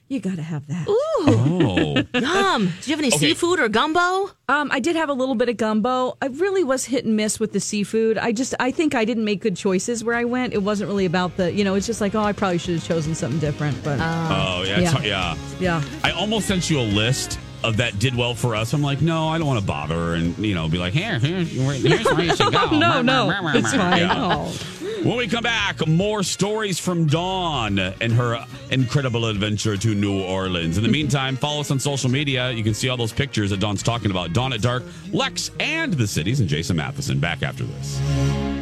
[0.10, 0.88] you got to have that.
[0.88, 0.94] Ooh,
[1.26, 2.66] Oh, yum!
[2.82, 3.18] Did you have any Okay.
[3.18, 4.30] seafood or gumbo?
[4.50, 6.18] Um, I did have a little bit of gumbo.
[6.22, 8.18] I really was hit and miss with the seafood.
[8.18, 10.54] I just, I think I didn't make good choices where I went.
[10.54, 12.84] It wasn't really about the, you know, it's just like, oh, I probably should have
[12.84, 13.82] chosen something different.
[13.84, 15.36] But oh yeah, it's- Yeah.
[15.60, 15.82] yeah.
[15.82, 18.74] yeah, I almost sent you a list of that did well for us.
[18.74, 21.44] I'm like, no, I don't want to bother and you know be like, here, here,
[21.44, 22.70] here's where you should go.
[22.72, 24.02] no, no, it's fine.
[24.02, 24.14] Yeah.
[24.16, 24.56] Oh.
[25.04, 30.78] When we come back, more stories from Dawn and her incredible adventure to New Orleans.
[30.78, 32.52] In the meantime, follow us on social media.
[32.52, 34.32] You can see all those pictures that Dawn's talking about.
[34.32, 37.20] Dawn at Dark, Lex, and the cities, and Jason Matheson.
[37.20, 38.53] Back after this.